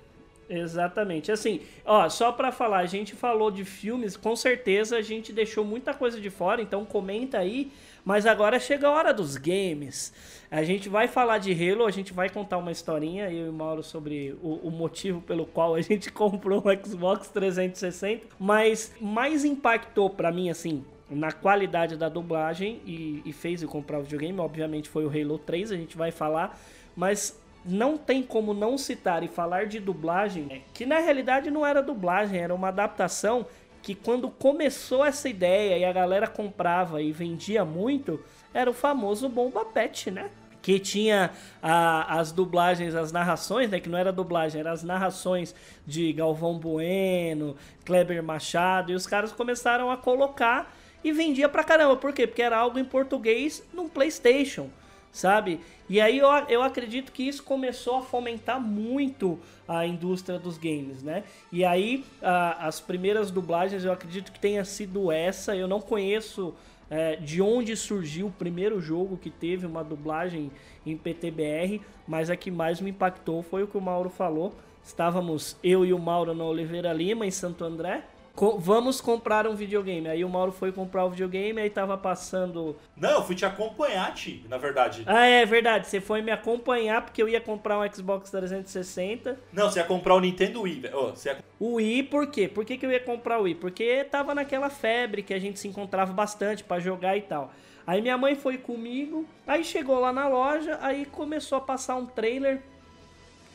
[0.49, 1.31] Exatamente.
[1.31, 5.65] Assim, ó, só pra falar, a gente falou de filmes, com certeza a gente deixou
[5.65, 7.71] muita coisa de fora, então comenta aí.
[8.03, 10.13] Mas agora chega a hora dos games.
[10.51, 13.53] A gente vai falar de Halo, a gente vai contar uma historinha, eu e o
[13.53, 18.27] Mauro, sobre o, o motivo pelo qual a gente comprou um Xbox 360.
[18.39, 23.99] Mas mais impactou pra mim, assim, na qualidade da dublagem e, e fez eu comprar
[23.99, 26.59] o videogame, obviamente foi o Halo 3, a gente vai falar.
[26.95, 31.81] Mas não tem como não citar e falar de dublagem, que na realidade não era
[31.81, 33.47] dublagem, era uma adaptação
[33.81, 38.19] que quando começou essa ideia e a galera comprava e vendia muito,
[38.53, 40.29] era o famoso Bomba Pet, né?
[40.61, 41.29] Que tinha
[41.61, 43.79] a, as dublagens, as narrações, né?
[43.79, 45.53] Que não era dublagem, eram as narrações
[45.85, 51.95] de Galvão Bueno, Kleber Machado, e os caras começaram a colocar e vendia pra caramba.
[51.95, 52.25] Por quê?
[52.25, 54.69] Porque era algo em português num PlayStation
[55.15, 55.61] sabe?
[55.87, 61.01] E aí eu, eu acredito que isso começou a fomentar muito a indústria dos games,
[61.01, 61.23] né?
[61.53, 65.55] E aí a, as primeiras dublagens eu acredito que tenha sido essa.
[65.55, 66.53] Eu não conheço
[66.89, 70.51] é, de onde surgiu o primeiro jogo que teve uma dublagem
[70.85, 74.53] em PTBR, mas a que mais me impactou foi o que o Mauro falou.
[74.83, 78.03] Estávamos eu e o Mauro na Oliveira Lima, em Santo André,
[78.35, 80.09] Co vamos comprar um videogame.
[80.09, 82.75] Aí o Mauro foi comprar o videogame, aí tava passando.
[82.97, 85.03] Não, eu fui te acompanhar, Ti, na verdade.
[85.05, 85.87] Ah, é verdade.
[85.87, 89.39] Você foi me acompanhar porque eu ia comprar um Xbox 360.
[89.53, 90.97] Não, você ia comprar o Nintendo Wii, velho.
[90.97, 91.37] Oh, ia...
[91.57, 92.49] O Wii, por quê?
[92.49, 93.55] Por que, que eu ia comprar o Wii?
[93.55, 97.53] Porque tava naquela febre que a gente se encontrava bastante para jogar e tal.
[97.87, 102.05] Aí minha mãe foi comigo, aí chegou lá na loja, aí começou a passar um
[102.05, 102.61] trailer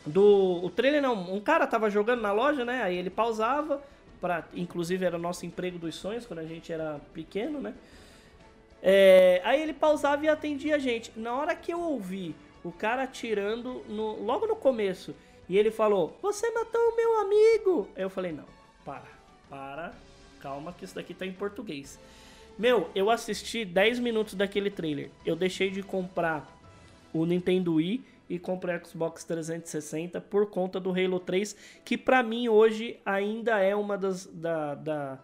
[0.06, 0.60] do.
[0.64, 2.82] O trailer não, um cara tava jogando na loja, né?
[2.82, 3.82] Aí ele pausava
[4.20, 7.74] Pra, inclusive era o nosso emprego dos sonhos quando a gente era pequeno, né?
[8.82, 11.12] É, aí ele pausava e atendia a gente.
[11.16, 15.14] Na hora que eu ouvi o cara atirando no, logo no começo
[15.48, 17.88] e ele falou: Você matou o meu amigo!
[17.96, 18.44] Eu falei: Não,
[18.84, 19.08] para,
[19.48, 19.92] para,
[20.40, 21.98] calma que isso daqui tá em português.
[22.58, 25.10] Meu, eu assisti 10 minutos daquele trailer.
[25.24, 26.46] Eu deixei de comprar
[27.12, 32.22] o Nintendo Wii e comprei o Xbox 360 por conta do Halo 3, que para
[32.22, 35.18] mim hoje ainda é uma das, da, da,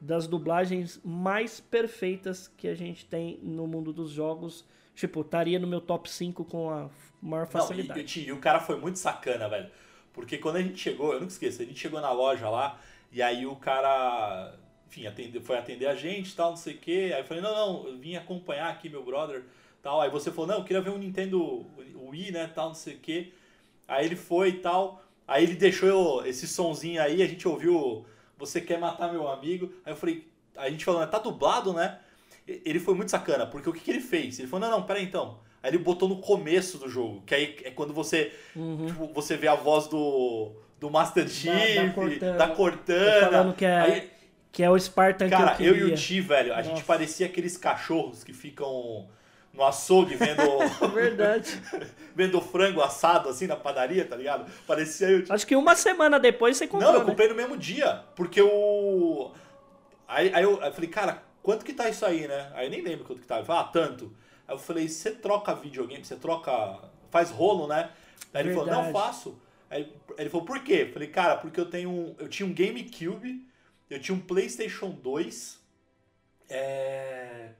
[0.00, 4.64] das dublagens mais perfeitas que a gente tem no mundo dos jogos.
[4.94, 6.88] Tipo, estaria no meu top 5 com a
[7.20, 8.00] maior facilidade.
[8.00, 9.68] Não, e, e, e, o cara foi muito sacana, velho.
[10.12, 12.78] Porque quando a gente chegou, eu nunca esqueço, a gente chegou na loja lá,
[13.10, 14.54] e aí o cara,
[14.86, 17.10] enfim, atende, foi atender a gente tal, não sei o quê.
[17.12, 19.42] Aí eu falei, não, não, eu vim acompanhar aqui meu brother
[19.82, 20.00] tal.
[20.00, 22.98] Aí você falou, não, eu queria ver um Nintendo Wii, né, tal, não sei o
[22.98, 23.32] quê.
[23.86, 25.02] Aí ele foi e tal.
[25.26, 28.06] Aí ele deixou esse sonzinho aí, a gente ouviu
[28.38, 29.72] Você Quer Matar Meu Amigo.
[29.84, 31.98] Aí eu falei, a gente falou, tá dublado, né?
[32.46, 34.38] Ele foi muito sacana, porque o que, que ele fez?
[34.38, 35.38] Ele falou, não, não, pera aí então.
[35.62, 38.86] Aí ele botou no começo do jogo, que aí é quando você, uhum.
[38.86, 42.36] tipo, você vê a voz do, do Master Chief, da, da Cortana.
[42.36, 44.10] Da Cortana falando que é, aí,
[44.50, 46.68] que é o Spartan cara, que eu, eu e o Ti, velho, a Nossa.
[46.68, 49.08] gente parecia aqueles cachorros que ficam
[49.52, 50.42] no açougue vendo.
[50.92, 51.60] Verdade.
[52.14, 54.50] vendo frango assado assim na padaria, tá ligado?
[54.66, 55.24] Parecia eu.
[55.28, 56.90] Acho que uma semana depois você comprou.
[56.90, 57.10] Não, eu né?
[57.10, 58.04] comprei no mesmo dia.
[58.14, 59.32] Porque o.
[60.08, 62.50] Aí, aí, eu, aí eu falei, cara, quanto que tá isso aí, né?
[62.54, 63.36] Aí eu nem lembro quanto que tá.
[63.36, 64.12] Ele falou, ah, tanto.
[64.46, 66.80] Aí eu falei, você troca videogame, você troca.
[67.10, 67.90] faz rolo, né?
[68.32, 68.70] Aí ele Verdade.
[68.70, 69.40] falou, não faço.
[69.70, 70.86] Aí ele falou, por quê?
[70.86, 73.46] Eu falei, cara, porque eu tenho um, eu tinha um GameCube,
[73.88, 75.58] eu tinha um PlayStation 2,
[76.50, 77.52] é,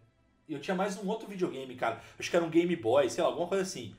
[0.52, 2.00] eu tinha mais um outro videogame, cara.
[2.18, 3.94] Acho que era um Game Boy, sei lá, alguma coisa assim.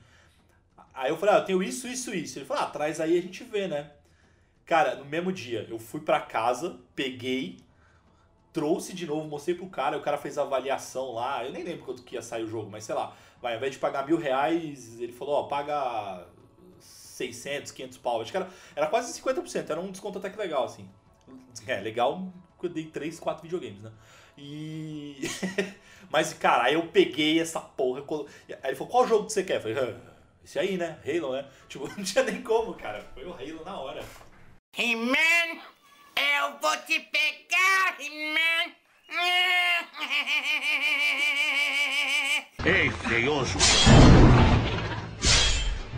[0.92, 2.38] Aí eu falei, ah, eu tenho isso, isso, isso.
[2.38, 3.90] Ele falou, ah, traz aí a gente vê, né?
[4.64, 7.58] Cara, no mesmo dia, eu fui pra casa, peguei,
[8.52, 11.44] trouxe de novo, mostrei pro cara, o cara fez a avaliação lá.
[11.44, 13.14] Eu nem lembro quanto que ia sair o jogo, mas sei lá.
[13.42, 16.26] Vai, ao invés de pagar mil reais, ele falou, ó, paga
[16.78, 18.20] 600, 500 pau.
[18.20, 20.88] Acho que era, era quase 50%, era um desconto até que legal, assim.
[21.66, 22.32] É, legal,
[22.64, 23.92] eu dei 3, 4 videogames, né?
[24.36, 25.20] E.
[26.14, 28.00] Mas, cara, aí eu peguei essa porra.
[28.62, 29.56] Aí ele falou: qual jogo que você quer?
[29.56, 30.12] Eu falei: ah,
[30.44, 30.96] esse aí, né?
[31.04, 31.44] Halo, né?
[31.68, 33.04] Tipo, não tinha nem como, cara.
[33.14, 34.00] Foi o Halo na hora.
[34.78, 35.58] He-Man,
[36.16, 38.74] eu vou te pegar, He-Man.
[42.64, 43.58] Ei, feioso.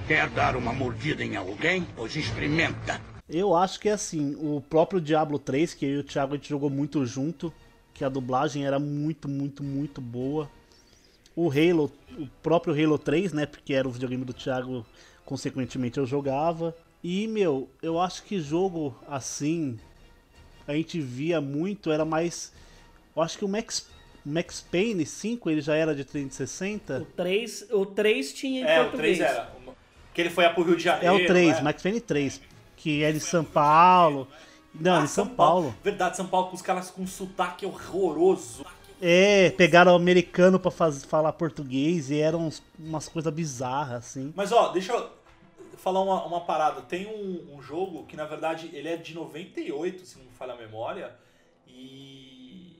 [0.08, 1.86] Quer dar uma mordida em alguém?
[1.94, 3.02] Pois experimenta.
[3.28, 6.36] Eu acho que é assim, o próprio Diablo 3, que eu e o Thiago a
[6.38, 7.52] gente jogou muito junto,
[7.96, 10.50] que a dublagem era muito, muito, muito boa.
[11.34, 14.84] O Halo, o próprio Halo 3, né, porque era o videogame do Thiago,
[15.24, 16.76] consequentemente eu jogava.
[17.02, 19.78] E, meu, eu acho que jogo assim,
[20.68, 22.52] a gente via muito, era mais...
[23.14, 23.88] Eu acho que o Max,
[24.24, 27.00] Max Payne 5 ele já era de 360?
[27.00, 29.18] O 3, o 3 tinha em É, o português.
[29.18, 29.56] 3 era.
[30.12, 31.24] Que ele foi pro Rio de É Janeiro.
[31.24, 31.62] o 3, né?
[31.62, 32.40] Max Payne 3.
[32.76, 34.28] Que é de São Paulo.
[34.80, 35.74] Não, Ah, em São Paulo.
[35.82, 38.64] Verdade, São Paulo com os caras com sotaque horroroso.
[39.00, 44.32] É, pegaram o americano pra faz- falar português e eram uns- umas coisas bizarras, assim.
[44.34, 45.10] Mas ó, deixa eu
[45.76, 46.80] falar uma, uma parada.
[46.82, 50.54] Tem um, um jogo que na verdade ele é de 98, se não me falha
[50.54, 51.14] a memória,
[51.66, 52.76] e,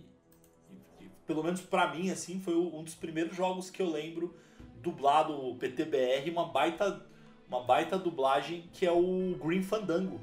[1.27, 4.35] pelo menos pra mim assim foi um dos primeiros jogos que eu lembro
[4.83, 7.05] dublado PTBR, uma baita
[7.49, 10.19] uma baita dublagem que é o Green Fandango.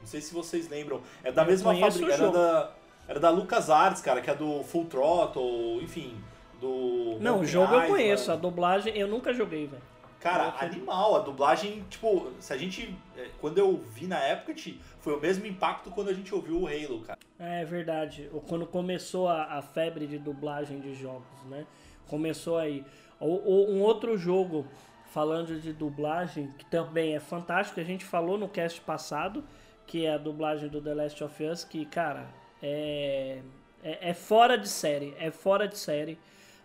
[0.00, 1.00] Não sei se vocês lembram.
[1.22, 2.72] É da Eu mesma fábrica, o era da
[3.08, 6.16] era da LucasArts, cara, que é do Full Throttle, enfim,
[6.60, 7.88] do Não, o Monkey jogo eu Island.
[7.92, 9.82] conheço, a dublagem eu nunca joguei, velho.
[10.20, 12.94] Cara, animal, a dublagem, tipo, se a gente.
[13.16, 14.54] é, Quando eu vi na época,
[15.00, 17.18] foi o mesmo impacto quando a gente ouviu o Halo, cara.
[17.38, 18.28] É verdade.
[18.32, 21.66] O- Quando começou a, a febre de dublagem de jogos, né?
[22.06, 22.84] Começou aí.
[23.18, 24.66] O, o- um outro jogo,
[25.10, 29.42] falando de dublagem, que também é fantástico, a gente falou no cast passado,
[29.90, 32.28] que é a dublagem do The Last of Us, que, cara,
[32.62, 33.40] é,
[33.82, 35.12] é, é fora de série.
[35.18, 36.16] É fora de série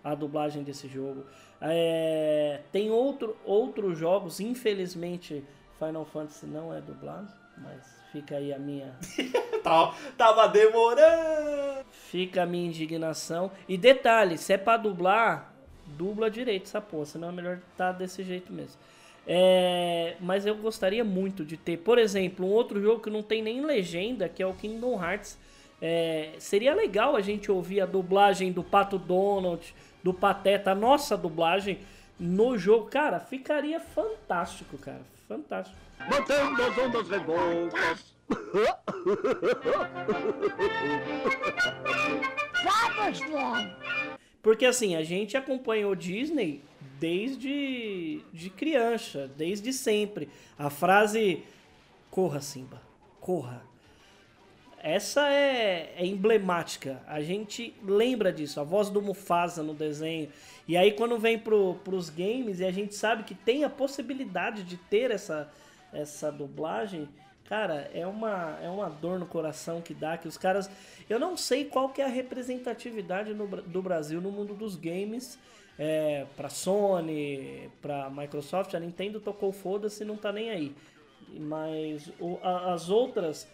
[0.04, 1.26] a dublagem desse jogo.
[1.60, 5.44] É, tem outro, outros jogos, infelizmente,
[5.80, 8.96] Final Fantasy não é dublado, mas fica aí a minha.
[9.64, 11.84] Tava, tava demorando!
[11.90, 13.50] Fica a minha indignação.
[13.68, 15.52] E detalhe, se é pra dublar,
[15.88, 18.80] dubla direito essa porra, senão é melhor tá desse jeito mesmo.
[19.28, 23.42] É, mas eu gostaria muito de ter, por exemplo, um outro jogo que não tem
[23.42, 25.38] nem legenda, que é o Kingdom Hearts.
[25.82, 31.18] É, seria legal a gente ouvir a dublagem do Pato Donald, do Pateta, a nossa
[31.18, 31.80] dublagem
[32.20, 32.86] no jogo.
[32.86, 35.02] Cara, ficaria fantástico, cara.
[35.28, 35.78] Fantástico.
[36.00, 38.16] As ondas revoltas.
[44.42, 46.62] Porque assim, a gente acompanhou Disney
[47.00, 50.30] desde de criança, desde sempre.
[50.58, 51.44] A frase
[52.10, 52.82] corra Simba,
[53.20, 53.64] corra.
[54.88, 57.02] Essa é, é emblemática.
[57.08, 60.30] A gente lembra disso, a voz do Mufasa no desenho.
[60.68, 64.64] E aí quando vem pro, pros games e a gente sabe que tem a possibilidade
[64.64, 65.52] de ter essa,
[65.92, 67.10] essa dublagem,
[67.46, 70.70] cara, é uma, é uma dor no coração que dá que os caras.
[71.10, 75.40] Eu não sei qual que é a representatividade no do Brasil no mundo dos games.
[75.78, 80.76] É, pra Sony, pra Microsoft, a Nintendo tocou foda-se não tá nem aí.
[81.38, 83.48] Mas o- a- as outras,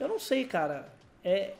[0.00, 0.88] eu não sei, cara.
[1.22, 1.52] É,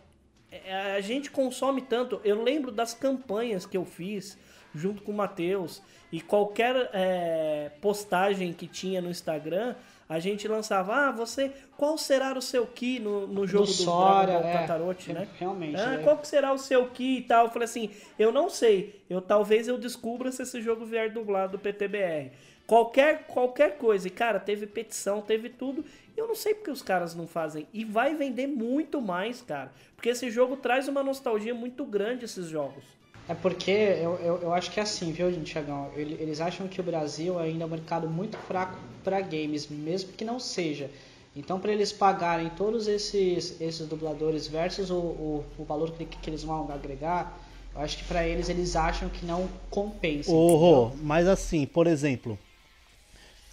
[0.51, 2.21] é- a gente consome tanto.
[2.25, 4.37] Eu lembro das campanhas que eu fiz
[4.75, 9.75] junto com o Matheus e qualquer é, postagem que tinha no Instagram,
[10.09, 14.27] a gente lançava, ah, você, qual será o seu ki no, no jogo do, Sora,
[14.27, 15.29] Dragon Ball é, né?
[15.39, 15.99] realmente, Ah, é.
[15.99, 17.47] qual será o seu ki e tal?
[17.47, 19.03] Eu falei assim, eu não sei.
[19.11, 22.33] Eu talvez eu descubra se esse jogo vier dublado do PTBR.
[22.67, 24.09] Qualquer, qualquer coisa.
[24.09, 25.85] E, cara, teve petição, teve tudo.
[26.17, 27.67] Eu não sei porque os caras não fazem.
[27.73, 29.73] E vai vender muito mais, cara.
[29.95, 32.85] Porque esse jogo traz uma nostalgia muito grande, esses jogos.
[33.29, 35.91] É porque eu, eu, eu acho que é assim, viu, gente, Thiagão?
[35.95, 40.13] Ele- Eles acham que o Brasil ainda é um mercado muito fraco para games, mesmo
[40.13, 40.91] que não seja.
[41.37, 46.31] Então, para eles pagarem todos esses, esses dubladores versus o, o, o valor que, que
[46.31, 47.39] eles vão agregar,
[47.75, 50.31] eu acho que para eles, eles acham que não compensa.
[50.33, 52.39] Rô, mas assim, por exemplo,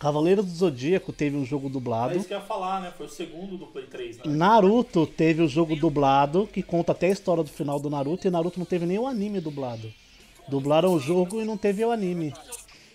[0.05, 2.15] Cavaleiro do Zodíaco teve um jogo É dublado.
[2.15, 2.93] isso que eu ia falar, né?
[2.95, 4.23] Foi o segundo do Play 3, né?
[4.27, 8.29] Naruto teve o jogo dublado, que conta até a história do final do Naruto, e
[8.29, 9.91] Naruto não teve nem o anime dublado.
[10.47, 12.31] Dublaram o jogo e não teve o anime.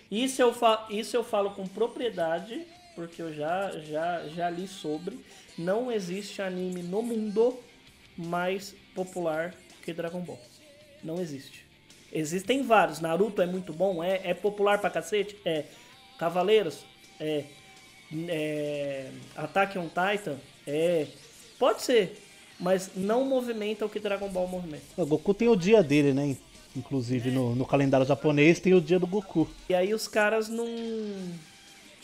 [0.09, 2.61] Isso eu, fa isso eu falo com propriedade,
[2.95, 5.19] porque eu já, já, já li sobre.
[5.57, 7.57] Não existe anime no mundo
[8.17, 9.53] mais popular
[9.83, 10.39] que Dragon Ball.
[11.03, 11.65] Não existe.
[12.09, 13.01] Existem vários.
[13.01, 15.65] Naruto é muito bom, é, é popular pra cacete, é.
[16.17, 16.85] Cavaleiros,
[17.21, 17.45] é.
[18.27, 21.07] é Attack on Titan, é.
[21.59, 22.19] Pode ser,
[22.59, 24.83] mas não movimenta o que Dragon Ball movimenta.
[24.97, 26.35] O Goku tem o dia dele, né?
[26.75, 29.47] Inclusive no, no calendário japonês tem o dia do Goku.
[29.69, 30.65] E aí os caras não.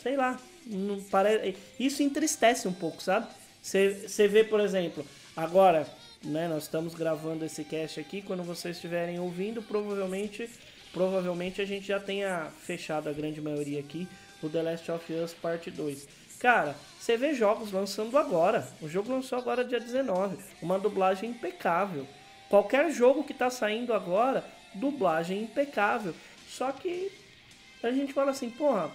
[0.00, 0.38] Sei lá.
[0.64, 1.56] Não pare...
[1.80, 3.26] Isso entristece um pouco, sabe?
[3.62, 5.04] Você vê, por exemplo,
[5.34, 5.88] agora,
[6.22, 8.20] né, nós estamos gravando esse cast aqui.
[8.20, 10.48] Quando vocês estiverem ouvindo, provavelmente.
[10.92, 14.06] Provavelmente a gente já tenha fechado a grande maioria aqui
[14.42, 16.08] o The Last of Us Parte 2.
[16.38, 18.66] Cara, você vê jogos lançando agora.
[18.80, 20.36] O jogo lançou agora dia 19.
[20.62, 22.06] Uma dublagem impecável.
[22.48, 26.14] Qualquer jogo que tá saindo agora, dublagem impecável.
[26.48, 27.10] Só que
[27.82, 28.90] a gente fala assim, porra,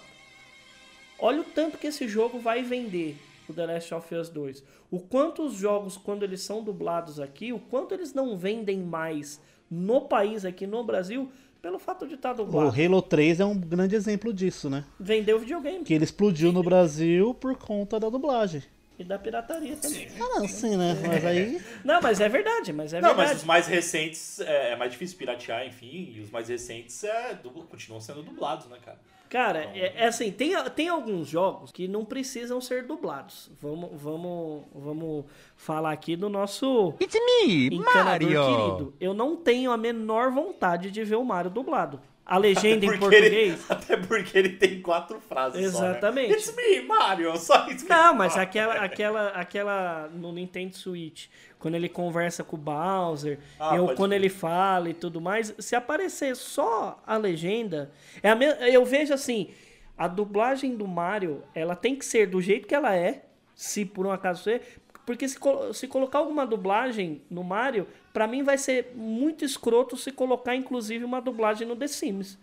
[1.20, 3.18] olha o tanto que esse jogo vai vender,
[3.48, 4.64] o The Last of Us 2.
[4.90, 9.40] O quanto os jogos, quando eles são dublados aqui, o quanto eles não vendem mais
[9.70, 11.32] no país, aqui no Brasil,
[11.64, 12.82] pelo fato de estar O dublado.
[12.82, 14.84] Halo 3 é um grande exemplo disso, né?
[15.00, 18.62] Vendeu videogame Que ele explodiu no Brasil por conta da dublagem.
[19.00, 20.10] e da pirataria também.
[20.20, 20.94] Ah, não, sim, né?
[21.08, 21.62] Mas aí.
[21.86, 23.30] Não, mas é verdade, mas é não, verdade.
[23.30, 27.40] mas os mais recentes é, é mais difícil piratear, enfim, e os mais recentes é,
[27.70, 29.00] continuam sendo dublados, né, cara?
[29.34, 33.50] Cara, é, é assim, tem, tem alguns jogos que não precisam ser dublados.
[33.60, 35.26] Vamos, vamos, vamos
[35.58, 38.28] falar aqui do nosso It's me, Mario.
[38.28, 38.94] querido.
[39.00, 42.00] Eu não tenho a menor vontade de ver o Mario dublado.
[42.26, 43.66] A legenda em porque ele- português.
[43.70, 46.28] até porque ele tem quatro frases Exatamente.
[46.28, 46.38] só, né?
[46.38, 48.44] It's me, Mario, só isso Não, mas fala.
[48.44, 51.28] aquela, aquela, aquela no Nintendo Switch,
[51.60, 55.76] quando ele conversa com o Bowser, Ah, eu, quando ele fala e tudo mais, se
[55.76, 58.46] aparecer só a legenda, é a me...
[58.72, 59.50] eu vejo assim,
[59.98, 64.06] a dublagem do Mario, ela tem que ser do jeito que ela é, se por
[64.08, 64.62] um acaso ser,
[65.06, 65.38] porque se,
[65.74, 71.04] se colocar alguma dublagem no Mario, pra mim vai ser muito escroto se colocar inclusive
[71.04, 72.38] uma dublagem no The Sims.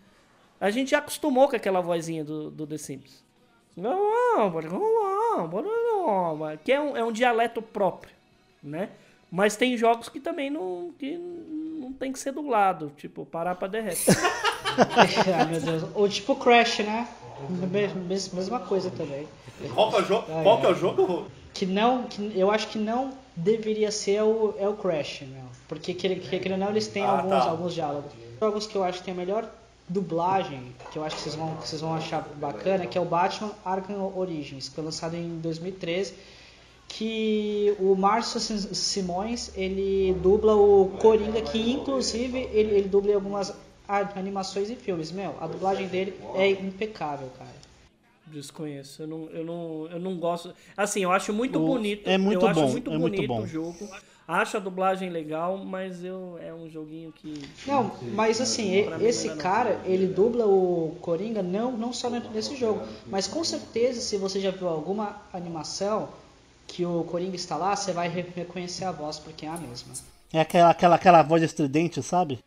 [0.61, 3.25] A gente já acostumou com aquela vozinha do, do The Sims.
[6.65, 8.13] Que é um, é um dialeto próprio,
[8.63, 8.91] né?
[9.31, 13.69] Mas tem jogos que também não, que não tem que ser dublado, tipo, parar pra
[13.69, 14.15] derreter.
[14.97, 15.85] Ai, meu Deus.
[15.95, 17.07] Ou tipo Crash, né?
[17.49, 19.27] Mes- mes- Mesma coisa também.
[19.75, 20.25] Qual que é o jogo?
[20.31, 21.25] Ai, Qual que é o jogo?
[21.55, 25.43] Que não, que eu acho que não deveria ser o, é o Crash, meu.
[25.69, 27.51] Porque que, que, que não, eles têm Ah, alguns, tá.
[27.51, 28.11] alguns diálogos.
[28.41, 29.49] Jogos que eu acho que tem a melhor
[29.89, 30.63] dublagem,
[30.93, 33.51] que eu acho que vocês vão, que vocês vão achar bacana, que é o Batman
[33.65, 36.15] Arkham Origins, que foi lançado em 2013,
[36.89, 43.15] que o Márcio Sim- Simões, ele dubla o Coringa, que inclusive ele, ele dubla em
[43.15, 43.53] algumas
[44.17, 45.11] animações e filmes.
[45.13, 47.51] Meu, a dublagem dele é impecável, cara.
[48.27, 49.03] Desconheço.
[49.03, 50.55] Eu não, eu não, eu não gosto.
[50.77, 52.09] Assim, eu acho muito O- bonito.
[52.09, 53.43] é muito eu acho bom, muito é muito bonito bom.
[53.43, 53.89] o jogo.
[54.29, 57.43] Acho a dublagem legal, mas eu é um joguinho que.
[57.67, 63.27] Não, mas assim, esse cara, ele dubla o Coringa não, não somente nesse jogo, mas
[63.27, 66.09] com certeza se você já viu alguma animação
[66.69, 69.93] que o Coringa está lá, você vai re- reconhecer a voz porque é a mesma.
[70.33, 72.39] É aquela, aquela, aquela voz estridente, sabe?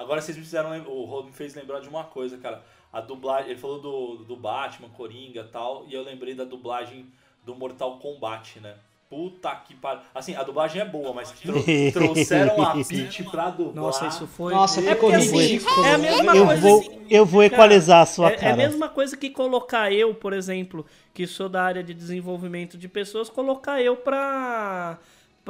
[0.00, 0.02] É.
[0.02, 2.62] Agora vocês me fizeram o Rô me fez lembrar de uma coisa, cara.
[2.92, 7.06] A dublagem, ele falou do, do Batman, Coringa e tal, e eu lembrei da dublagem
[7.44, 8.74] do Mortal Kombat, né?
[9.08, 10.02] Puta que pariu.
[10.14, 11.54] Assim, a dublagem é boa, mas tro-
[11.92, 13.74] trouxeram a Peach pra dublar.
[13.74, 14.52] Nossa, isso foi.
[14.54, 15.84] Nossa, é ficou porque, assim, ridículo.
[15.84, 16.60] É a mesma Eu coisa.
[16.62, 18.56] vou, eu vou equalizar a sua é, é a cara.
[18.56, 23.28] mesma coisa que colocar eu, por exemplo, que sou da área de desenvolvimento de pessoas,
[23.28, 24.98] colocar eu pra.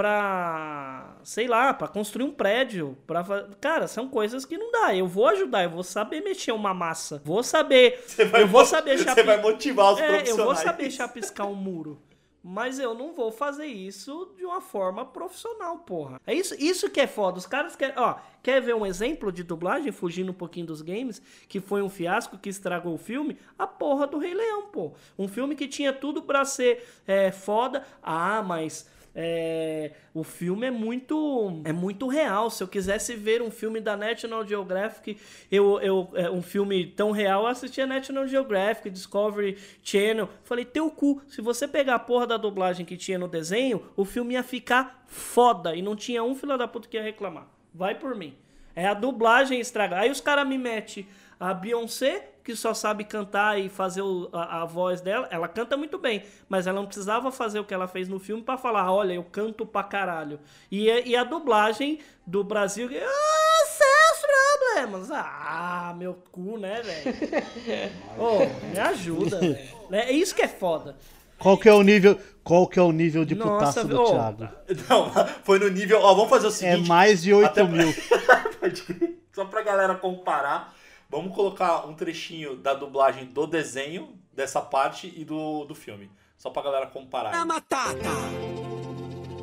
[0.01, 1.17] Pra.
[1.23, 2.97] sei lá, pra construir um prédio.
[3.07, 4.95] Pra, fa- cara, são coisas que não dá.
[4.95, 7.21] Eu vou ajudar, eu vou saber mexer uma massa.
[7.25, 8.03] Vou saber.
[8.31, 10.59] vai eu vou saber você vai motivar os é, Eu vou profissionais.
[10.61, 12.01] saber chapiscar um muro.
[12.43, 16.19] Mas eu não vou fazer isso de uma forma profissional, porra.
[16.27, 17.37] É isso, isso que é foda.
[17.37, 17.95] Os caras querem.
[17.99, 21.91] Ó, quer ver um exemplo de dublagem, fugindo um pouquinho dos games, que foi um
[21.91, 23.37] fiasco que estragou o filme?
[23.59, 24.93] A porra do Rei Leão, pô.
[25.19, 27.85] Um filme que tinha tudo pra ser é, foda.
[28.03, 28.89] Ah, mas.
[29.15, 32.51] É, o filme é muito é muito real.
[32.51, 35.19] Se eu quisesse ver um filme da National Geographic,
[35.51, 40.29] eu, eu é, um filme tão real, eu assistia National Geographic, Discovery Channel.
[40.45, 44.05] Falei, teu cu, se você pegar a porra da dublagem que tinha no desenho, o
[44.05, 47.49] filme ia ficar foda e não tinha um filho da puta que ia reclamar.
[47.75, 48.35] Vai por mim.
[48.75, 50.03] É a dublagem estragada.
[50.03, 51.07] Aí os caras me metem
[51.39, 55.29] a Beyoncé, que só sabe cantar e fazer o- a, a voz dela.
[55.31, 58.43] Ela canta muito bem, mas ela não precisava fazer o que ela fez no filme
[58.43, 60.41] pra falar, olha, eu canto pra caralho.
[60.71, 65.11] E, a- e a dublagem do Brasil, ah, seus problemas.
[65.13, 67.17] Ah, meu cu, né, velho?
[68.19, 68.39] Ô,
[68.73, 69.59] me ajuda, velho.
[69.93, 70.97] É isso que é foda.
[71.39, 74.05] Qual que é o nível, qual que é o nível de Nossa, putaço do ô,
[74.11, 74.49] Thiago?
[74.89, 75.11] Não,
[75.43, 75.99] foi no nível.
[76.03, 76.89] Ó, vamos fazer o É seguinte.
[76.89, 77.89] mais de 8 até- mil.
[79.33, 80.75] Só pra galera comparar,
[81.11, 86.11] vamos colocar um trechinho da dublagem do desenho, dessa parte, e do, do filme.
[86.39, 87.35] Só pra galera comparar.
[87.35, 88.09] A Matata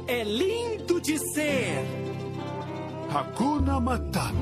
[0.07, 1.85] é lindo de ser.
[3.13, 4.33] Hakuna Matata.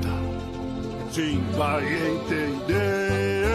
[1.12, 3.46] Sim, vai entender.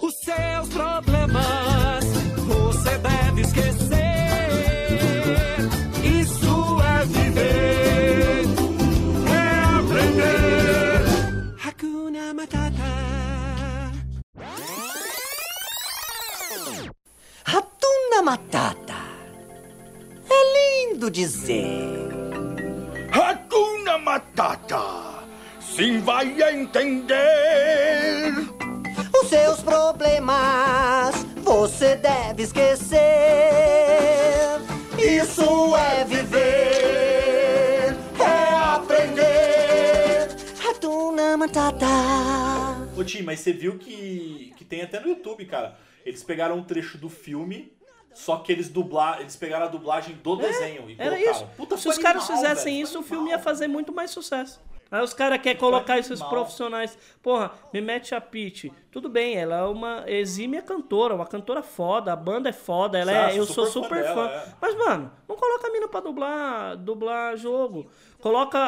[0.00, 2.04] Os seus problemas
[2.46, 3.93] você deve esquecer.
[18.24, 18.94] Matata.
[20.30, 22.08] É lindo dizer.
[23.12, 25.22] Hakuna Matata.
[25.60, 28.32] Sim, vai entender.
[29.20, 32.98] Os seus problemas você deve esquecer.
[34.98, 40.28] Isso é viver, é aprender.
[40.66, 41.86] Hakuna Matata.
[42.96, 45.76] Ô Tim, mas você viu que, que tem até no YouTube, cara.
[46.06, 47.70] Eles pegaram um trecho do filme,
[48.14, 51.32] só que eles dublar, eles pegaram a dublagem do desenho e É, Era colocaram.
[51.32, 51.46] isso.
[51.56, 52.84] Puta, Se os caras fizessem velho.
[52.84, 54.60] isso, o filme ia fazer muito mais sucesso.
[54.90, 56.30] Aí os caras querem colocar esses animal.
[56.30, 56.96] profissionais.
[57.20, 58.72] Porra, me mete a Peach.
[58.92, 63.10] Tudo bem, ela é uma exímia cantora, uma cantora foda, a banda é foda, ela
[63.10, 64.26] é, eu sou super fã fã.
[64.26, 64.52] dela, é.
[64.60, 67.90] Mas, mano, não coloca a mina pra dublar, dublar jogo.
[68.20, 68.58] Coloca.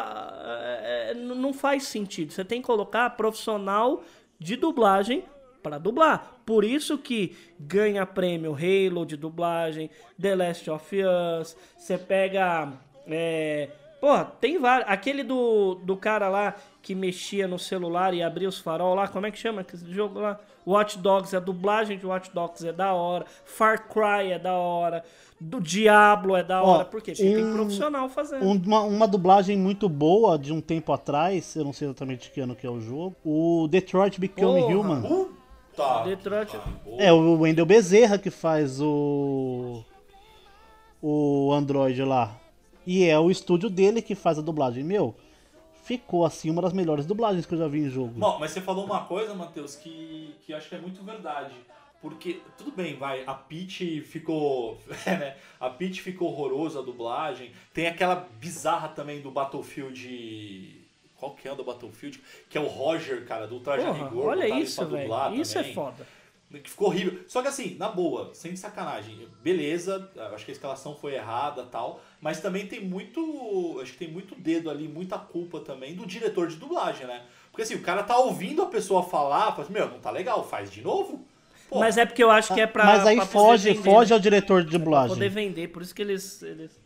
[0.44, 2.32] é, é, não faz sentido.
[2.32, 4.02] Você tem que colocar profissional
[4.38, 5.24] de dublagem
[5.66, 6.38] para dublar.
[6.46, 9.90] Por isso que ganha prêmio Halo de dublagem,
[10.20, 10.96] The Last of
[11.40, 11.56] Us.
[11.76, 12.72] Você pega.
[13.08, 13.68] É,
[14.00, 14.88] porra, tem vários.
[14.88, 19.26] Aquele do, do cara lá que mexia no celular e abria os farol lá, como
[19.26, 20.38] é que chama esse jogo lá?
[20.64, 23.24] Watch Dogs, a dublagem de Watch Dogs é da hora.
[23.44, 25.04] Far Cry é da hora.
[25.40, 26.84] Do Diablo é da Ó, hora.
[26.84, 27.12] Por quê?
[27.12, 28.44] Porque tem um- profissional fazendo.
[28.44, 32.56] Uma, uma dublagem muito boa de um tempo atrás, eu não sei exatamente que ano
[32.56, 34.74] que é o jogo, o Detroit Become Porra.
[34.76, 35.28] Human.
[35.76, 36.02] Tá.
[36.04, 36.58] Detroit.
[36.98, 39.84] É o Wendel Bezerra que faz o.
[41.02, 42.34] O Android lá.
[42.86, 44.82] E é o estúdio dele que faz a dublagem.
[44.82, 45.14] Meu,
[45.84, 48.14] ficou assim uma das melhores dublagens que eu já vi em jogo.
[48.16, 51.54] Bom, mas você falou uma coisa, Matheus, que, que acho que é muito verdade.
[52.00, 54.78] Porque, tudo bem, vai, a Peach ficou.
[55.04, 55.36] é, né?
[55.60, 57.52] A Peach ficou horrorosa a dublagem.
[57.72, 60.75] Tem aquela bizarra também do Battlefield.
[61.18, 62.20] Qual que é o do Battlefield?
[62.50, 64.26] Que é o Roger, cara, do Traje Rigor.
[64.26, 65.40] olha isso, pra velho.
[65.40, 65.74] Isso é também.
[65.74, 66.06] foda.
[66.62, 67.20] Que ficou horrível.
[67.26, 72.00] Só que assim, na boa, sem sacanagem, beleza, acho que a escalação foi errada tal,
[72.20, 73.78] mas também tem muito.
[73.82, 77.24] Acho que tem muito dedo ali, muita culpa também do diretor de dublagem, né?
[77.50, 80.46] Porque assim, o cara tá ouvindo a pessoa falar, fala assim, meu, não tá legal,
[80.46, 81.26] faz de novo?
[81.68, 82.84] Pô, Mas é porque eu acho que é pra.
[82.84, 84.14] Mas aí pra foge, foge né?
[84.16, 85.08] ao diretor de Pra dublagem.
[85.16, 86.42] poder vender, por isso que eles.
[86.42, 86.78] eles...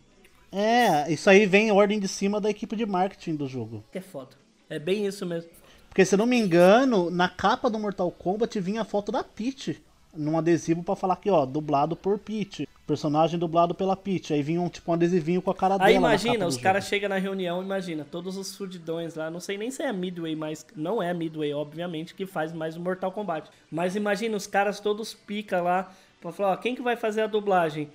[0.52, 3.84] É, isso aí vem em ordem de cima da equipe de marketing do jogo.
[3.92, 4.30] Que é foda.
[4.68, 5.50] É bem isso mesmo.
[5.88, 9.24] Porque se eu não me engano, na capa do Mortal Kombat vinha a foto da
[9.24, 9.80] Peach.
[10.14, 12.68] Num adesivo pra falar que, ó, dublado por Peach.
[12.86, 14.32] Personagem dublado pela Peach.
[14.32, 15.92] Aí vinha um, tipo um adesivinho com a cara Aí dela.
[15.92, 19.70] na imagina, os caras chegam na reunião, imagina, todos os fudidões lá, não sei nem
[19.70, 23.12] se é a Midway, mas não é a Midway, obviamente, que faz mais o Mortal
[23.12, 23.48] Kombat.
[23.70, 27.26] Mas imagina, os caras todos pica lá, pra falar, ó, quem que vai fazer a
[27.28, 27.88] dublagem?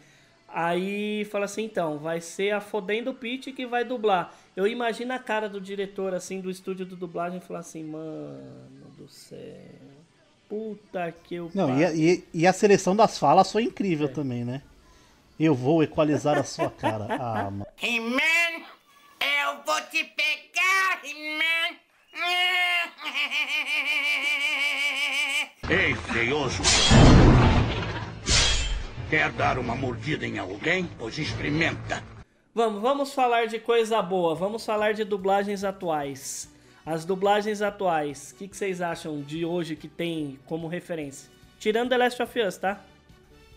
[0.58, 4.34] Aí fala assim, então, vai ser a Fodendo Pete que vai dublar.
[4.56, 8.39] Eu imagino a cara do diretor, assim, do estúdio de dublagem, falar assim, mano
[8.97, 9.38] do céu,
[10.47, 14.45] puta que eu Não, e a, e- e a seleção das falas foi incrível também,
[14.45, 14.62] né?
[15.38, 17.06] Eu vou equalizar a sua cara.
[17.20, 17.66] Ah, mano.
[17.84, 18.64] He-Man,
[19.20, 21.76] eu vou te pegar, He-Man.
[25.70, 26.62] Ei, feioso.
[29.10, 30.89] Quer dar uma mordida em alguém?
[30.97, 32.03] Pois experimenta.
[32.56, 34.34] Vamos, vamos falar de coisa boa.
[34.34, 36.49] Vamos falar de dublagens atuais.
[36.84, 41.30] As dublagens atuais, o que, que vocês acham de hoje que tem como referência?
[41.60, 42.82] Tirando The Last of Us, tá?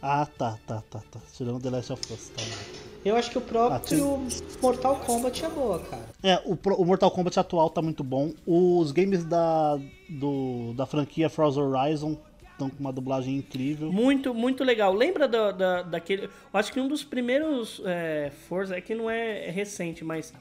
[0.01, 1.20] Ah, tá, tá, tá, tá.
[1.34, 2.42] Tirando The Last of Us, tá.
[3.05, 4.26] Eu acho que o próprio
[4.62, 6.09] Mortal Kombat é boa, cara.
[6.22, 8.32] É, o, o Mortal Kombat atual tá muito bom.
[8.46, 9.78] Os games da,
[10.09, 12.18] do, da franquia Forza Horizon
[12.59, 13.92] estão com uma dublagem incrível.
[13.92, 14.92] Muito, muito legal.
[14.92, 16.28] Lembra da, da, daquele.
[16.52, 20.34] Acho que um dos primeiros é, Forza, é que não é recente, mas.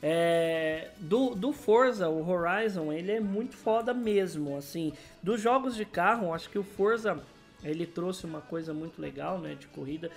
[0.00, 4.56] é, do, do Forza, o Horizon, ele é muito foda mesmo.
[4.56, 7.20] Assim, dos jogos de carro, acho que o Forza
[7.62, 10.10] ele trouxe uma coisa muito legal, né, de corrida.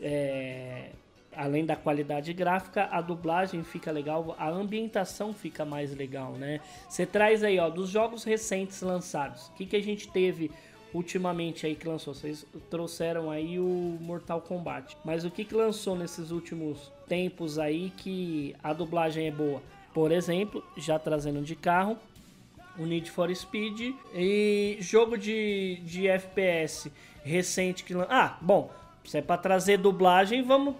[0.00, 0.90] É,
[1.34, 6.60] além da qualidade gráfica, a dublagem fica legal, a ambientação fica mais legal, né?
[6.88, 10.50] Você traz aí, ó, dos jogos recentes lançados, o que, que a gente teve
[10.94, 12.14] ultimamente aí que lançou?
[12.14, 17.90] Vocês trouxeram aí o Mortal Kombat, mas o que, que lançou nesses últimos tempos aí
[17.96, 19.62] que a dublagem é boa?
[19.94, 21.96] Por exemplo, já trazendo de carro,
[22.78, 26.90] o Need for Speed e jogo de, de FPS
[27.22, 28.70] recente que lan- ah bom
[29.04, 30.74] se é pra trazer dublagem vamos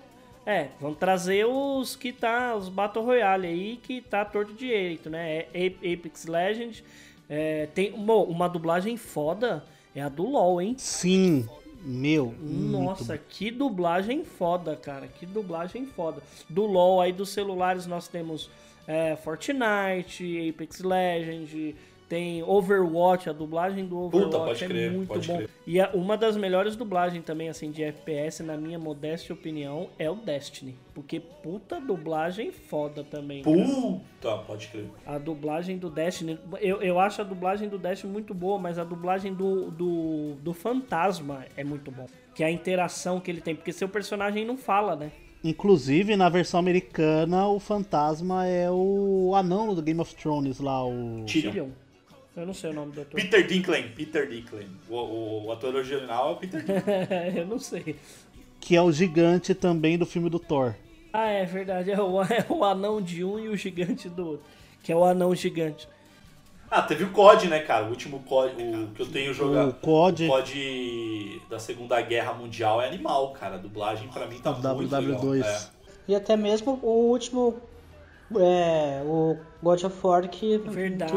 [0.47, 5.45] é vamos trazer os que tá os Battle Royale aí que tá torto direito né
[5.53, 6.83] é Apex Legends
[7.29, 9.63] é, tem uma dublagem foda
[9.95, 11.49] é a do LoL hein Sim,
[11.82, 12.34] meu.
[12.40, 15.07] nossa, muito que dublagem foda, cara.
[15.07, 16.22] Que dublagem foda.
[16.49, 18.51] Do LoL aí dos celulares nós temos
[18.86, 21.74] é, Fortnite, Apex Legends,
[22.13, 25.37] tem Overwatch, a dublagem do Puta, Overwatch pode é crer, muito pode bom.
[25.39, 25.49] crer.
[25.67, 30.11] E a- uma das melhores dublagens também, assim, de FPS, na minha modesta opinião, é
[30.11, 30.77] o Destiny.
[30.93, 33.43] Porque puta dublagem foda também.
[33.43, 33.57] cara.
[33.57, 34.85] Puta, pode crer.
[35.07, 36.39] A dublagem do Destiny.
[36.61, 40.53] Eu, eu acho a dublagem do Destiny muito boa, mas a dublagem do, do, do
[40.53, 42.05] Fantasma é muito bom.
[42.35, 43.55] Que é a interação que ele tem.
[43.57, 45.11] Porque seu personagem não fala, né?
[45.43, 51.25] Inclusive, na versão americana, o fantasma é o anão do Game of Thrones lá, o.
[51.27, 51.71] Tyrion.
[52.37, 53.20] Eu não sei o nome do ator.
[53.20, 53.89] Peter Dinklage.
[53.91, 54.70] Peter Dinklage.
[54.89, 57.37] O, o, o ator original é o Peter Dinklage.
[57.39, 57.97] eu não sei.
[58.61, 60.74] Que é o gigante também do filme do Thor.
[61.12, 61.91] Ah, é verdade.
[61.91, 64.47] É o, é o anão de um e o gigante do outro.
[64.83, 65.87] Que é o anão gigante.
[66.70, 67.85] Ah, teve o COD, né, cara?
[67.85, 69.68] O último COD, o que eu tenho jogado.
[69.68, 70.24] O COD.
[70.24, 73.57] O COD da Segunda Guerra Mundial é animal, cara.
[73.57, 75.01] A dublagem pra mim tá O muito WW2.
[75.03, 75.35] legal.
[75.35, 75.61] É.
[76.09, 77.61] E até mesmo o último.
[78.41, 80.70] É, o God of War que que.
[80.70, 81.12] Verdade,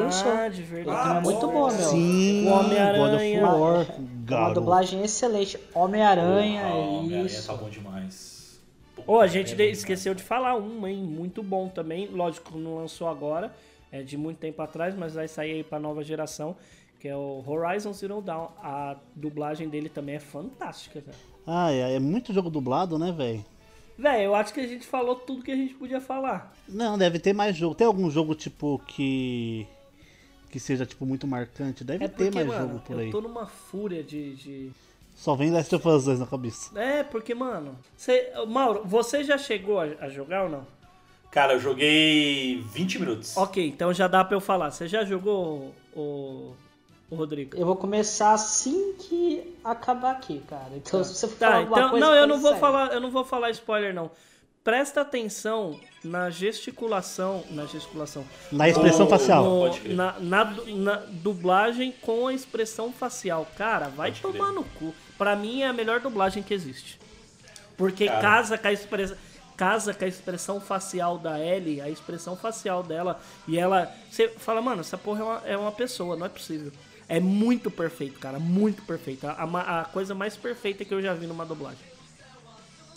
[0.61, 1.17] Ele verdade.
[1.17, 1.71] é muito bom, meu.
[1.71, 3.41] Sim, O Homem-Aranha.
[3.41, 5.59] God of War, Uma dublagem excelente.
[5.73, 7.47] Homem-Aranha, Porra, Homem-Aranha isso.
[7.47, 8.59] tá bom demais.
[9.07, 10.97] Ô, a gente de- esqueceu de falar um, hein?
[10.97, 12.07] Muito bom também.
[12.07, 13.53] Lógico, não lançou agora.
[13.91, 16.55] É de muito tempo atrás, mas vai sair aí pra nova geração.
[16.99, 18.47] Que é o Horizon Zero Dawn.
[18.63, 21.17] A dublagem dele também é fantástica, cara.
[21.45, 23.45] Ah, é, é muito jogo dublado, né, velho?
[23.97, 26.53] Véi, eu acho que a gente falou tudo que a gente podia falar.
[26.67, 27.75] Não, deve ter mais jogo.
[27.75, 29.65] Tem algum jogo, tipo, que.
[30.49, 31.83] que seja, tipo, muito marcante?
[31.83, 33.11] Deve É ter porque, mais mano, jogo por eu aí.
[33.11, 34.35] tô numa fúria de...
[34.35, 34.71] de...
[35.15, 36.77] Só vem Last of Us 2 na cabeça.
[36.77, 37.77] É, porque, mano...
[37.95, 38.33] Cê...
[38.47, 40.67] Mauro, você já chegou a, a jogar ou não?
[41.31, 43.37] Cara, eu joguei 20 minutos.
[43.37, 44.71] Ok, então já dá pra eu falar.
[44.71, 46.53] Você já jogou o,
[47.09, 47.55] o Rodrigo?
[47.57, 50.71] Eu vou começar assim que acabar aqui, cara.
[50.75, 52.59] Então, se você falar Tá, alguma então, coisa, não, eu não vou sério.
[52.59, 54.11] falar, eu não vou falar spoiler não.
[54.63, 58.25] Presta atenção na gesticulação, na gesticulação.
[58.51, 59.43] Na expressão No- facial.
[59.43, 59.93] no- crer.
[59.95, 63.47] na, na na dublagem com a expressão facial.
[63.55, 64.33] Cara, vai Pode crer.
[64.33, 64.93] tomar no cu.
[65.19, 66.99] Pra mim é a melhor dublagem que existe.
[67.77, 68.21] Porque Cara.
[68.21, 69.17] casa com a expressão
[69.55, 73.89] casa com a expressão facial da Ellie, a expressão facial dela, e ela.
[74.11, 76.71] Você fala, mano, essa porra é uma, é uma pessoa, não é possível.
[77.07, 79.27] É muito perfeito, cara, muito perfeito.
[79.27, 81.79] A, a- a coisa mais perfeita que eu já vi numa dublagem.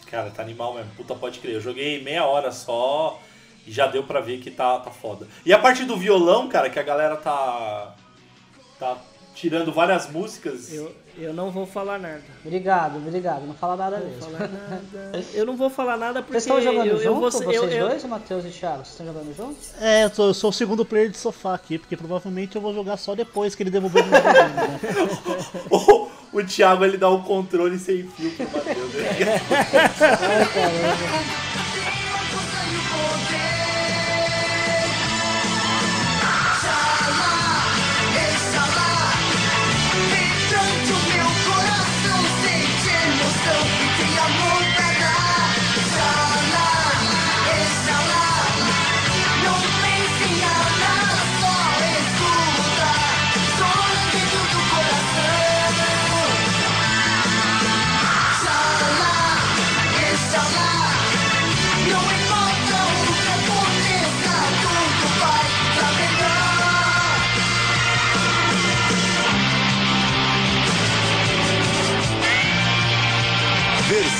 [0.06, 0.90] Cara, tá animal mesmo.
[0.96, 1.54] Puta, pode crer.
[1.54, 3.20] Eu joguei meia hora só
[3.66, 5.28] e já deu pra ver que tá, tá foda.
[5.44, 7.94] E a parte do violão, cara, que a galera tá.
[8.78, 8.96] tá
[9.34, 10.72] tirando várias músicas.
[10.72, 12.22] Eu, eu não vou falar nada.
[12.44, 13.46] Obrigado, obrigado.
[13.46, 14.20] Não fala nada mesmo.
[14.22, 15.24] falar nada.
[15.34, 17.64] Eu não vou falar nada porque Vocês estão jogando eu, junto, eu vou vocês eu-
[17.64, 18.76] eu- dois, o Matheus e o Thiago?
[18.84, 19.70] Vocês estão jogando juntos?
[19.80, 22.72] É, eu sou, eu sou o segundo player de sofá aqui, porque provavelmente eu vou
[22.72, 24.80] jogar só depois que ele devolver o meu né?
[25.70, 26.08] o,
[26.38, 28.92] o Thiago ele dá um controle sem fio pro Matheus.
[28.94, 29.40] né?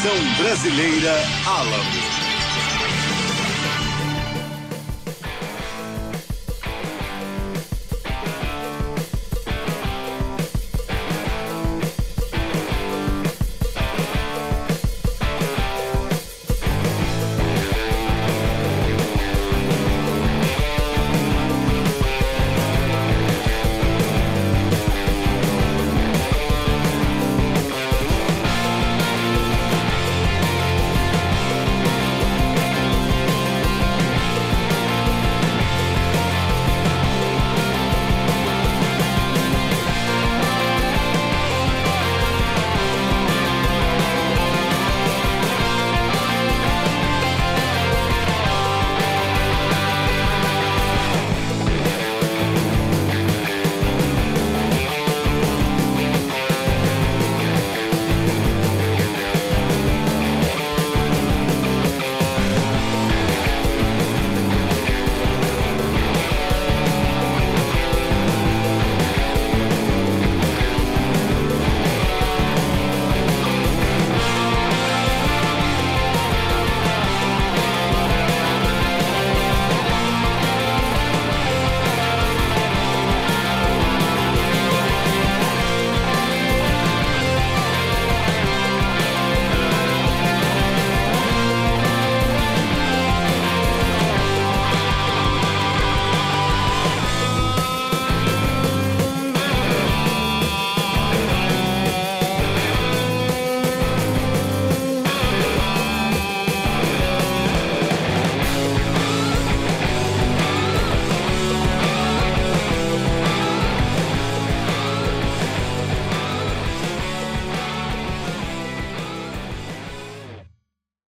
[0.01, 1.12] Versão brasileira
[1.44, 1.97] Alamo.